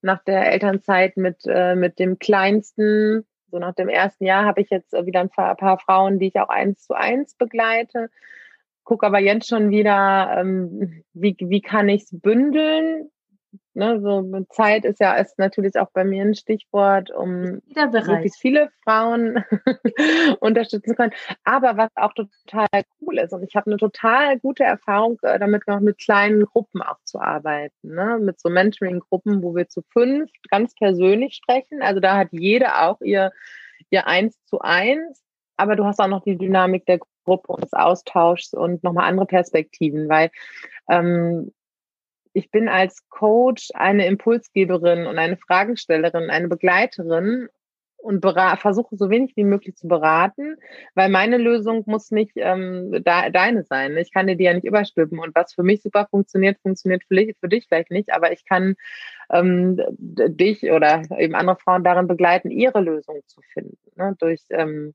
nach 0.00 0.22
der 0.24 0.50
Elternzeit 0.50 1.16
mit 1.16 1.46
äh, 1.46 1.76
mit 1.76 2.00
dem 2.00 2.18
kleinsten 2.18 3.24
so 3.52 3.58
nach 3.58 3.74
dem 3.74 3.88
ersten 3.88 4.24
Jahr 4.24 4.44
habe 4.44 4.60
ich 4.60 4.70
jetzt 4.70 4.92
wieder 4.92 5.20
ein 5.20 5.28
paar, 5.28 5.50
ein 5.50 5.56
paar, 5.56 5.78
Frauen, 5.78 6.18
die 6.18 6.28
ich 6.28 6.40
auch 6.40 6.48
eins 6.48 6.86
zu 6.86 6.94
eins 6.94 7.34
begleite. 7.34 8.10
Guck 8.84 9.04
aber 9.04 9.20
jetzt 9.20 9.48
schon 9.48 9.70
wieder, 9.70 10.36
ähm, 10.38 11.04
wie, 11.12 11.36
wie 11.38 11.60
kann 11.60 11.88
ich 11.88 12.02
es 12.02 12.20
bündeln? 12.20 13.10
Ne, 13.74 14.00
so 14.02 14.44
Zeit 14.50 14.84
ist 14.84 15.00
ja 15.00 15.14
ist 15.14 15.38
natürlich 15.38 15.76
auch 15.78 15.90
bei 15.92 16.04
mir 16.04 16.22
ein 16.22 16.34
Stichwort, 16.34 17.10
um 17.10 17.62
möglichst 17.74 18.38
viele 18.38 18.70
Frauen 18.84 19.44
unterstützen 20.40 20.94
können. 20.94 21.12
Aber 21.44 21.78
was 21.78 21.90
auch 21.94 22.12
total 22.12 22.68
cool 23.00 23.18
ist, 23.18 23.32
und 23.32 23.42
ich 23.42 23.54
habe 23.54 23.70
eine 23.70 23.78
total 23.78 24.38
gute 24.40 24.64
Erfahrung 24.64 25.18
äh, 25.22 25.38
damit 25.38 25.64
gemacht, 25.64 25.82
mit 25.82 25.98
kleinen 25.98 26.44
Gruppen 26.44 26.82
auch 26.82 26.98
zu 27.04 27.18
arbeiten, 27.18 27.94
ne? 27.94 28.18
mit 28.20 28.38
so 28.40 28.50
Mentoring-Gruppen, 28.50 29.42
wo 29.42 29.54
wir 29.54 29.68
zu 29.68 29.82
fünf 29.90 30.30
ganz 30.50 30.74
persönlich 30.74 31.34
sprechen. 31.34 31.80
Also 31.82 32.00
da 32.00 32.16
hat 32.18 32.28
jede 32.30 32.78
auch 32.78 33.00
ihr, 33.00 33.32
ihr 33.88 34.06
Eins 34.06 34.36
zu 34.44 34.60
eins, 34.60 35.22
aber 35.56 35.76
du 35.76 35.86
hast 35.86 35.98
auch 35.98 36.08
noch 36.08 36.24
die 36.24 36.36
Dynamik 36.36 36.84
der 36.84 36.98
Gruppe 37.24 37.52
und 37.52 37.64
des 37.64 37.72
Austauschs 37.72 38.54
und 38.54 38.82
nochmal 38.82 39.08
andere 39.08 39.26
Perspektiven, 39.26 40.08
weil 40.08 40.30
ähm, 40.88 41.52
ich 42.34 42.50
bin 42.50 42.68
als 42.68 43.08
Coach 43.08 43.70
eine 43.74 44.06
Impulsgeberin 44.06 45.06
und 45.06 45.18
eine 45.18 45.36
Fragestellerin, 45.36 46.30
eine 46.30 46.48
Begleiterin 46.48 47.48
und 48.02 48.24
versuche 48.24 48.96
so 48.96 49.10
wenig 49.10 49.36
wie 49.36 49.44
möglich 49.44 49.76
zu 49.76 49.86
beraten, 49.86 50.56
weil 50.94 51.08
meine 51.08 51.38
Lösung 51.38 51.84
muss 51.86 52.10
nicht 52.10 52.32
ähm, 52.36 53.00
da, 53.04 53.30
deine 53.30 53.62
sein. 53.62 53.96
Ich 53.96 54.12
kann 54.12 54.26
dir 54.26 54.36
die 54.36 54.44
ja 54.44 54.54
nicht 54.54 54.66
überstülpen 54.66 55.20
und 55.20 55.34
was 55.34 55.54
für 55.54 55.62
mich 55.62 55.82
super 55.82 56.08
funktioniert, 56.10 56.58
funktioniert 56.62 57.04
für, 57.04 57.14
dich, 57.14 57.36
für 57.38 57.48
dich 57.48 57.66
vielleicht 57.68 57.90
nicht, 57.92 58.12
aber 58.12 58.32
ich 58.32 58.44
kann 58.44 58.74
ähm, 59.30 59.80
dich 59.98 60.64
oder 60.64 61.02
eben 61.16 61.34
andere 61.34 61.56
Frauen 61.56 61.84
darin 61.84 62.08
begleiten, 62.08 62.50
ihre 62.50 62.80
Lösung 62.80 63.20
zu 63.26 63.40
finden, 63.52 63.78
ne? 63.94 64.16
durch 64.18 64.42
ähm, 64.50 64.94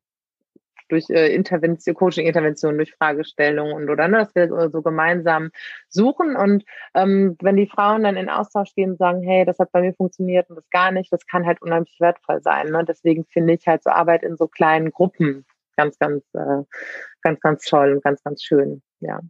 durch 0.88 1.10
äh, 1.10 1.34
Intervention, 1.34 1.96
Coaching-Intervention, 1.96 2.78
durch 2.78 2.94
Fragestellungen 2.94 3.74
und 3.74 3.90
oder 3.90 4.08
ne, 4.08 4.20
dass 4.20 4.36
wir 4.36 4.70
so 4.70 4.82
gemeinsam 4.82 5.52
suchen. 5.90 6.36
Und 6.36 6.64
ähm, 6.94 7.38
wenn 7.42 7.58
die 7.58 7.68
Frauen 7.68 8.04
dann 8.04 8.18
in 8.18 8.30
Austausch 8.30 8.74
gehen 8.76 8.92
und 8.92 8.98
sagen, 8.98 9.22
hey, 9.24 9.46
das 9.46 9.60
hat 9.60 9.72
bei 9.72 9.82
mir 9.82 9.94
funktioniert 9.94 10.50
und 10.50 10.56
das 10.56 10.70
gar 10.70 10.92
nicht, 10.92 11.12
das 11.12 11.26
kann 11.26 11.46
halt 11.46 11.62
unheimlich 11.62 11.98
wertvoll 12.00 12.42
sein. 12.42 12.68
Ne? 12.68 12.84
Deswegen 12.86 13.26
finde 13.26 13.54
ich 13.54 13.68
halt 13.68 13.84
so 13.84 13.90
Arbeit 13.90 14.24
in 14.24 14.38
so 14.38 14.48
kleinen 14.48 14.92
Gruppen 14.92 15.46
ganz, 15.78 15.98
ganz, 16.00 16.24
äh, 16.34 16.64
ganz, 17.22 17.40
ganz 17.40 17.64
toll 17.66 17.94
und 17.94 18.04
ganz, 18.04 18.24
ganz 18.24 18.44
schön. 18.44 18.82
Ja. 19.00 19.22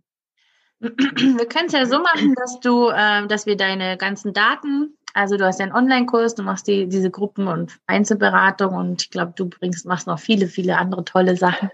Wir 0.80 1.48
können 1.48 1.68
es 1.68 1.74
ja 1.74 1.86
so 1.86 2.00
machen, 2.00 2.36
dass 2.36 2.60
du, 2.60 2.90
äh, 2.90 3.28
dass 3.28 3.46
wir 3.46 3.58
deine 3.58 3.98
ganzen 3.98 4.34
Daten 4.34 4.98
also 5.18 5.36
du 5.36 5.48
hast 5.48 5.60
ja 5.60 5.66
einen 5.66 5.76
Online-Kurs, 5.76 6.36
du 6.36 6.44
machst 6.44 6.68
die, 6.68 6.88
diese 6.88 7.10
Gruppen- 7.10 7.48
und 7.48 7.80
Einzelberatung 7.88 8.76
und 8.76 9.02
ich 9.02 9.10
glaube, 9.10 9.34
du 9.36 9.50
bringst, 9.50 9.88
machst 9.88 10.06
noch 10.06 10.20
viele, 10.20 10.46
viele 10.46 10.78
andere 10.78 11.06
tolle 11.06 11.36
Sachen. 11.36 11.72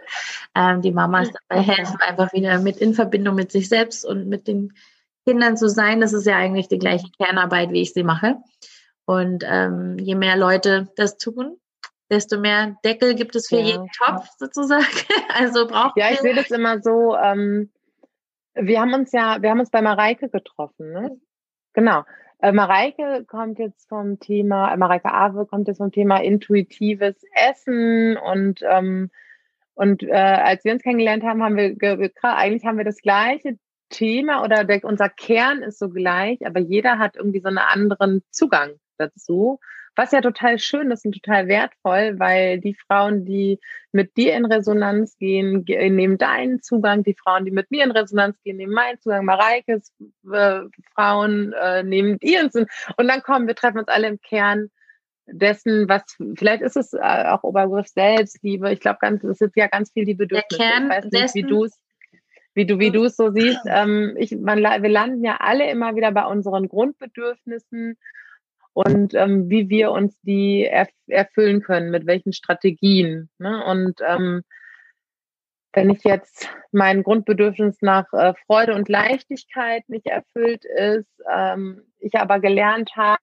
Ähm, 0.56 0.82
die 0.82 0.94
Mamas 0.94 1.28
dabei 1.50 1.62
helfen, 1.62 1.98
einfach 2.00 2.32
wieder 2.32 2.60
mit 2.60 2.78
in 2.78 2.94
Verbindung 2.94 3.36
mit 3.36 3.52
sich 3.52 3.68
selbst 3.68 4.06
und 4.06 4.30
mit 4.30 4.48
den 4.48 4.72
Kindern 5.28 5.58
zu 5.58 5.68
sein. 5.68 6.00
Das 6.00 6.14
ist 6.14 6.26
ja 6.26 6.38
eigentlich 6.38 6.70
die 6.70 6.80
gleiche 6.80 7.10
Kernarbeit, 7.18 7.72
wie 7.72 7.82
ich 7.82 7.92
sie 7.92 8.04
mache. 8.04 8.38
Und 9.04 9.44
ähm, 9.46 9.98
je 10.00 10.16
mehr 10.16 10.38
Leute 10.38 10.88
das 10.96 11.18
tun, 11.18 11.58
desto 12.10 12.40
mehr 12.40 12.78
Deckel 12.86 13.14
gibt 13.14 13.36
es 13.36 13.50
für 13.50 13.58
ja. 13.58 13.66
jeden 13.66 13.90
Topf 13.90 14.26
sozusagen. 14.40 14.86
Also 15.36 15.68
braucht 15.68 15.98
Ja, 15.98 16.12
ich 16.12 16.22
sehe 16.22 16.36
das 16.36 16.50
immer 16.50 16.82
so. 16.82 17.18
Ähm, 17.18 17.72
wir 18.56 18.82
haben 18.82 18.94
uns 18.94 19.12
ja, 19.12 19.42
wir 19.42 19.50
haben 19.50 19.60
uns 19.60 19.72
bei 19.72 19.82
Mareike 19.82 20.30
getroffen, 20.30 20.92
ne? 20.92 21.20
Genau. 21.74 22.04
Äh, 22.40 22.52
Mareike 22.52 23.26
kommt 23.26 23.60
jetzt 23.60 23.88
vom 23.90 24.20
Thema, 24.20 24.74
äh, 24.74 24.78
Mareike 24.78 25.14
Awe 25.14 25.46
kommt 25.46 25.68
jetzt 25.68 25.78
vom 25.78 25.92
Thema 25.92 26.18
intuitives 26.18 27.16
Essen 27.34 28.18
und 28.18 28.62
ähm, 28.64 29.10
und 29.76 30.04
äh, 30.04 30.12
als 30.12 30.64
wir 30.66 30.74
uns 30.74 30.84
kennengelernt 30.84 31.24
haben, 31.24 31.42
haben 31.42 31.58
wir 31.58 31.76
eigentlich 32.22 32.66
haben 32.66 32.78
wir 32.78 32.86
das 32.86 33.02
gleiche 33.02 33.58
Thema 33.90 34.44
oder 34.44 34.66
der, 34.66 34.84
unser 34.84 35.10
Kern 35.10 35.64
ist 35.64 35.80
so 35.80 35.90
gleich, 35.90 36.46
aber 36.46 36.60
jeder 36.60 37.00
hat 37.00 37.16
irgendwie 37.16 37.40
so 37.40 37.48
einen 37.48 37.58
anderen 37.58 38.24
Zugang 38.30 38.80
dazu. 38.98 39.60
Was 39.96 40.12
ja 40.12 40.22
total 40.22 40.58
schön 40.58 40.90
ist 40.90 41.06
und 41.06 41.14
total 41.14 41.48
wertvoll, 41.48 42.18
weil 42.18 42.60
die 42.60 42.74
Frauen, 42.74 43.26
die 43.26 43.60
mit 43.92 44.18
dir 44.18 44.36
in 44.36 44.46
Resonanz 44.46 45.18
gehen, 45.18 45.66
nehmen 45.68 46.18
deinen 46.18 46.64
Zugang. 46.64 47.04
Die 47.04 47.14
Frauen, 47.14 47.46
die 47.46 47.52
mit 47.52 47.70
mir 47.70 47.84
in 47.84 47.92
Resonanz 47.92 48.42
gehen, 48.44 48.58
nehmen 48.58 48.74
meinen 48.74 49.00
Zugang. 49.00 49.26
Mareikes 49.26 49.94
äh, 50.32 50.62
Frauen 50.96 51.54
äh, 51.54 51.84
nehmen 51.84 52.18
ihren 52.22 52.50
Zugang. 52.52 52.70
Und 52.98 53.08
dann 53.08 53.22
kommen 53.22 53.46
wir, 53.46 53.54
treffen 53.54 53.80
uns 53.80 53.88
alle 53.88 54.08
im 54.08 54.20
Kern 54.20 54.72
dessen, 55.28 55.88
was 55.88 56.04
vielleicht 56.36 56.64
ist 56.64 56.76
es 56.76 56.94
äh, 56.94 57.26
auch 57.28 57.44
Obergriff 57.44 57.88
Selbstliebe. 57.88 58.72
Ich 58.72 58.80
glaube, 58.80 58.98
ganz, 59.00 59.24
es 59.24 59.42
ist 59.42 59.56
ja 59.56 59.68
ganz 59.68 59.92
viel 59.92 60.06
die 60.06 60.16
Bedürfnisse. 60.16 60.58
Der 60.58 60.70
Kern 60.70 60.86
ich 60.86 61.14
weiß 61.14 61.34
nicht, 61.34 61.36
wie 61.36 61.44
du 61.44 61.66
es 61.66 61.80
wie 62.56 62.66
du, 62.66 62.80
wie 62.80 62.92
du 62.92 63.06
es 63.06 63.16
so 63.16 63.32
siehst. 63.32 63.62
Ähm, 63.66 64.16
ich, 64.18 64.36
man, 64.36 64.60
wir 64.60 64.90
landen 64.90 65.24
ja 65.24 65.38
alle 65.40 65.70
immer 65.70 65.96
wieder 65.96 66.12
bei 66.12 66.26
unseren 66.26 66.68
Grundbedürfnissen 66.68 67.98
und 68.74 69.14
ähm, 69.14 69.50
wie 69.50 69.70
wir 69.70 69.92
uns 69.92 70.20
die 70.22 70.66
erf 70.66 70.90
erfüllen 71.08 71.62
können, 71.62 71.92
mit 71.92 72.08
welchen 72.08 72.34
Strategien. 72.34 73.30
Ne? 73.38 73.64
Und 73.66 74.00
ähm, 74.06 74.44
wenn 75.74 75.90
ich 75.90 76.04
jetzt 76.04 76.50
mein 76.72 77.04
Grundbedürfnis 77.04 77.78
nach 77.82 78.12
äh, 78.14 78.34
Freude 78.46 78.76
und 78.76 78.90
Leichtigkeit 78.90 79.84
nicht 79.90 80.06
erfüllt 80.06 80.66
ist, 80.66 81.10
ähm, 81.32 81.82
ich 82.00 82.16
aber 82.16 82.40
gelernt 82.40 82.92
habe, 82.96 83.20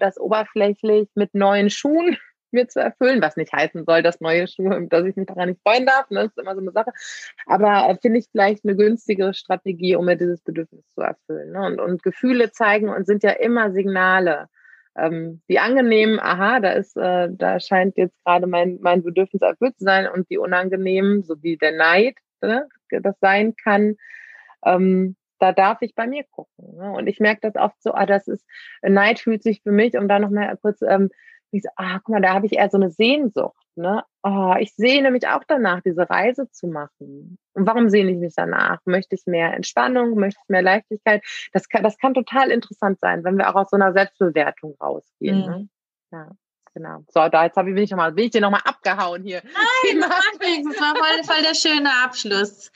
das 0.00 0.18
oberflächlich 0.18 1.08
mit 1.14 1.34
neuen 1.34 1.70
Schuhen 1.70 2.16
mir 2.50 2.68
zu 2.68 2.80
erfüllen, 2.80 3.20
was 3.20 3.36
nicht 3.36 3.52
heißen 3.52 3.84
soll, 3.84 4.02
dass 4.02 4.20
neue 4.20 4.46
Schuhe, 4.46 4.86
dass 4.88 5.04
ich 5.04 5.16
mich 5.16 5.26
daran 5.26 5.50
nicht 5.50 5.60
freuen 5.62 5.86
darf, 5.86 6.08
ne? 6.10 6.20
das 6.20 6.28
ist 6.28 6.38
immer 6.38 6.54
so 6.54 6.60
eine 6.60 6.72
Sache. 6.72 6.92
Aber 7.46 7.88
äh, 7.88 7.96
finde 8.00 8.18
ich 8.20 8.28
vielleicht 8.30 8.64
eine 8.64 8.76
günstigere 8.76 9.34
Strategie, 9.34 9.96
um 9.96 10.06
mir 10.06 10.16
dieses 10.16 10.40
Bedürfnis 10.40 10.88
zu 10.90 11.00
erfüllen. 11.00 11.52
Ne? 11.52 11.66
Und, 11.66 11.80
und 11.80 12.02
Gefühle 12.02 12.50
zeigen 12.52 12.88
und 12.88 13.06
sind 13.06 13.22
ja 13.22 13.30
immer 13.30 13.72
Signale 13.72 14.48
ähm, 14.96 15.42
die 15.48 15.58
angenehmen, 15.58 16.20
aha, 16.20 16.60
da 16.60 16.72
ist, 16.72 16.96
äh, 16.96 17.28
da 17.30 17.60
scheint 17.60 17.96
jetzt 17.96 18.16
gerade 18.24 18.46
mein, 18.46 18.78
mein 18.80 19.02
Bedürfnis 19.02 19.42
erfüllt 19.42 19.78
zu 19.78 19.84
sein 19.84 20.08
und 20.08 20.30
die 20.30 20.38
unangenehmen, 20.38 21.22
so 21.22 21.42
wie 21.42 21.56
der 21.56 21.72
Neid, 21.72 22.16
ne, 22.40 22.68
das 22.90 23.18
sein 23.20 23.54
kann, 23.56 23.96
ähm, 24.64 25.16
da 25.38 25.52
darf 25.52 25.78
ich 25.82 25.94
bei 25.94 26.06
mir 26.06 26.24
gucken. 26.24 26.76
Ne? 26.76 26.92
Und 26.92 27.06
ich 27.06 27.20
merke 27.20 27.50
das 27.50 27.56
oft 27.56 27.82
so, 27.82 27.92
ah, 27.92 28.06
das 28.06 28.28
ist, 28.28 28.46
Neid 28.82 29.18
fühlt 29.18 29.42
sich 29.42 29.62
für 29.62 29.72
mich, 29.72 29.96
um 29.96 30.08
da 30.08 30.18
nochmal 30.18 30.56
kurz, 30.60 30.80
ähm, 30.82 31.10
ich 31.56 31.62
so, 31.62 31.70
ah, 31.76 31.98
guck 32.02 32.10
mal, 32.10 32.20
da 32.20 32.34
habe 32.34 32.46
ich 32.46 32.52
eher 32.52 32.68
so 32.68 32.76
eine 32.76 32.90
Sehnsucht. 32.90 33.66
Ne? 33.76 34.04
Oh, 34.22 34.54
ich 34.58 34.74
sehne 34.74 35.10
mich 35.10 35.26
auch 35.28 35.42
danach, 35.46 35.80
diese 35.82 36.08
Reise 36.08 36.50
zu 36.50 36.66
machen. 36.66 37.38
Und 37.54 37.66
warum 37.66 37.88
sehne 37.88 38.10
ich 38.12 38.18
mich 38.18 38.34
danach? 38.36 38.80
Möchte 38.84 39.14
ich 39.14 39.26
mehr 39.26 39.54
Entspannung? 39.54 40.14
Möchte 40.14 40.40
ich 40.42 40.48
mehr 40.48 40.62
Leichtigkeit? 40.62 41.24
Das 41.52 41.68
kann, 41.68 41.82
das 41.82 41.98
kann 41.98 42.14
total 42.14 42.50
interessant 42.50 42.98
sein, 43.00 43.24
wenn 43.24 43.36
wir 43.36 43.48
auch 43.50 43.54
aus 43.54 43.70
so 43.70 43.76
einer 43.76 43.92
Selbstbewertung 43.92 44.76
rausgehen. 44.80 45.38
Mhm. 45.38 45.46
Ne? 45.46 45.68
Ja. 46.12 46.30
Genau. 46.74 47.04
So, 47.08 47.28
da 47.28 47.44
jetzt 47.44 47.56
habe 47.56 47.68
ich, 47.68 47.74
bin 47.76 47.84
ich 47.84 47.90
noch 47.92 47.98
mal, 47.98 48.10
bin 48.10 48.24
ich 48.24 48.32
dir 48.32 48.40
nochmal 48.40 48.62
abgehauen 48.64 49.22
hier. 49.22 49.42
Nein, 49.44 50.00
das 50.00 50.10
war 50.80 50.96
voll, 50.96 51.22
voll 51.22 51.42
der 51.42 51.54
schöne 51.54 51.88
Abschluss. 52.02 52.72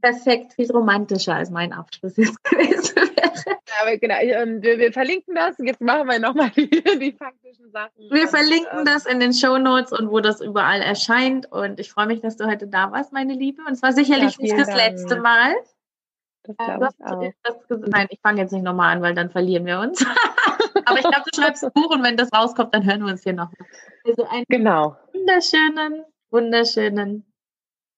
Perfekt, 0.00 0.54
viel 0.54 0.70
romantischer 0.72 1.34
als 1.34 1.50
mein 1.50 1.74
Abschluss 1.74 2.16
jetzt 2.16 2.42
gewesen 2.50 2.96
wäre. 2.96 3.58
aber 3.82 3.98
genau, 3.98 4.14
ähm, 4.18 4.62
wir, 4.62 4.78
wir, 4.78 4.92
verlinken 4.94 5.34
das. 5.34 5.56
Jetzt 5.58 5.82
machen 5.82 6.08
wir 6.08 6.18
nochmal 6.18 6.50
die, 6.56 6.70
die 6.70 7.12
faktischen 7.12 7.70
Sachen. 7.70 7.92
Wir 8.10 8.22
und, 8.22 8.28
verlinken 8.30 8.78
ähm, 8.78 8.84
das 8.86 9.04
in 9.04 9.20
den 9.20 9.34
Show 9.34 9.58
Notes 9.58 9.92
und 9.92 10.10
wo 10.10 10.20
das 10.20 10.40
überall 10.40 10.80
erscheint. 10.80 11.50
Und 11.52 11.78
ich 11.78 11.90
freue 11.90 12.06
mich, 12.06 12.22
dass 12.22 12.38
du 12.38 12.46
heute 12.46 12.66
da 12.66 12.92
warst, 12.92 13.12
meine 13.12 13.34
Liebe. 13.34 13.60
Und 13.66 13.74
es 13.74 13.82
war 13.82 13.92
sicherlich 13.92 14.38
ja, 14.38 14.42
nicht 14.42 14.58
das 14.58 14.68
Dank. 14.68 14.78
letzte 14.78 15.20
Mal. 15.20 15.52
Das 16.44 16.56
Ja, 16.60 16.76
glaube 16.76 16.84
das, 16.86 16.94
ich 16.98 17.06
auch. 17.06 17.56
das, 17.68 17.78
nein, 17.90 18.06
ich 18.10 18.20
fange 18.20 18.40
jetzt 18.42 18.52
nicht 18.52 18.62
nochmal 18.62 18.94
an, 18.94 19.02
weil 19.02 19.14
dann 19.14 19.30
verlieren 19.30 19.64
wir 19.66 19.80
uns. 19.80 20.04
Aber 20.86 20.98
ich 20.98 21.02
glaube, 21.08 21.24
du 21.32 21.40
schreibst 21.40 21.64
ein 21.64 21.72
Buch 21.72 21.90
und 21.90 22.02
wenn 22.02 22.16
das 22.16 22.30
rauskommt, 22.32 22.74
dann 22.74 22.84
hören 22.84 23.00
wir 23.04 23.12
uns 23.12 23.22
hier 23.22 23.32
nochmal. 23.32 23.66
Also 24.04 24.24
einen 24.28 24.44
Genau. 24.48 24.96
wunderschönen, 25.12 26.04
wunderschönen 26.30 27.24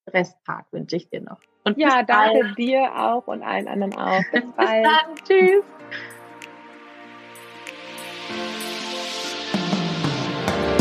Resttag 0.08 0.66
wünsche 0.72 0.96
ich 0.96 1.08
dir 1.08 1.20
noch. 1.20 1.40
Und 1.64 1.76
Ja, 1.78 1.98
bis 2.02 2.06
bald. 2.06 2.34
danke 2.34 2.54
dir 2.54 2.96
auch 2.96 3.26
und 3.26 3.42
allen 3.42 3.66
anderen 3.66 3.94
auch. 3.96 4.22
Bis 4.30 4.42
Bis 4.44 4.52
bald. 4.54 4.84
dann. 4.86 5.16
Tschüss. 5.26 5.64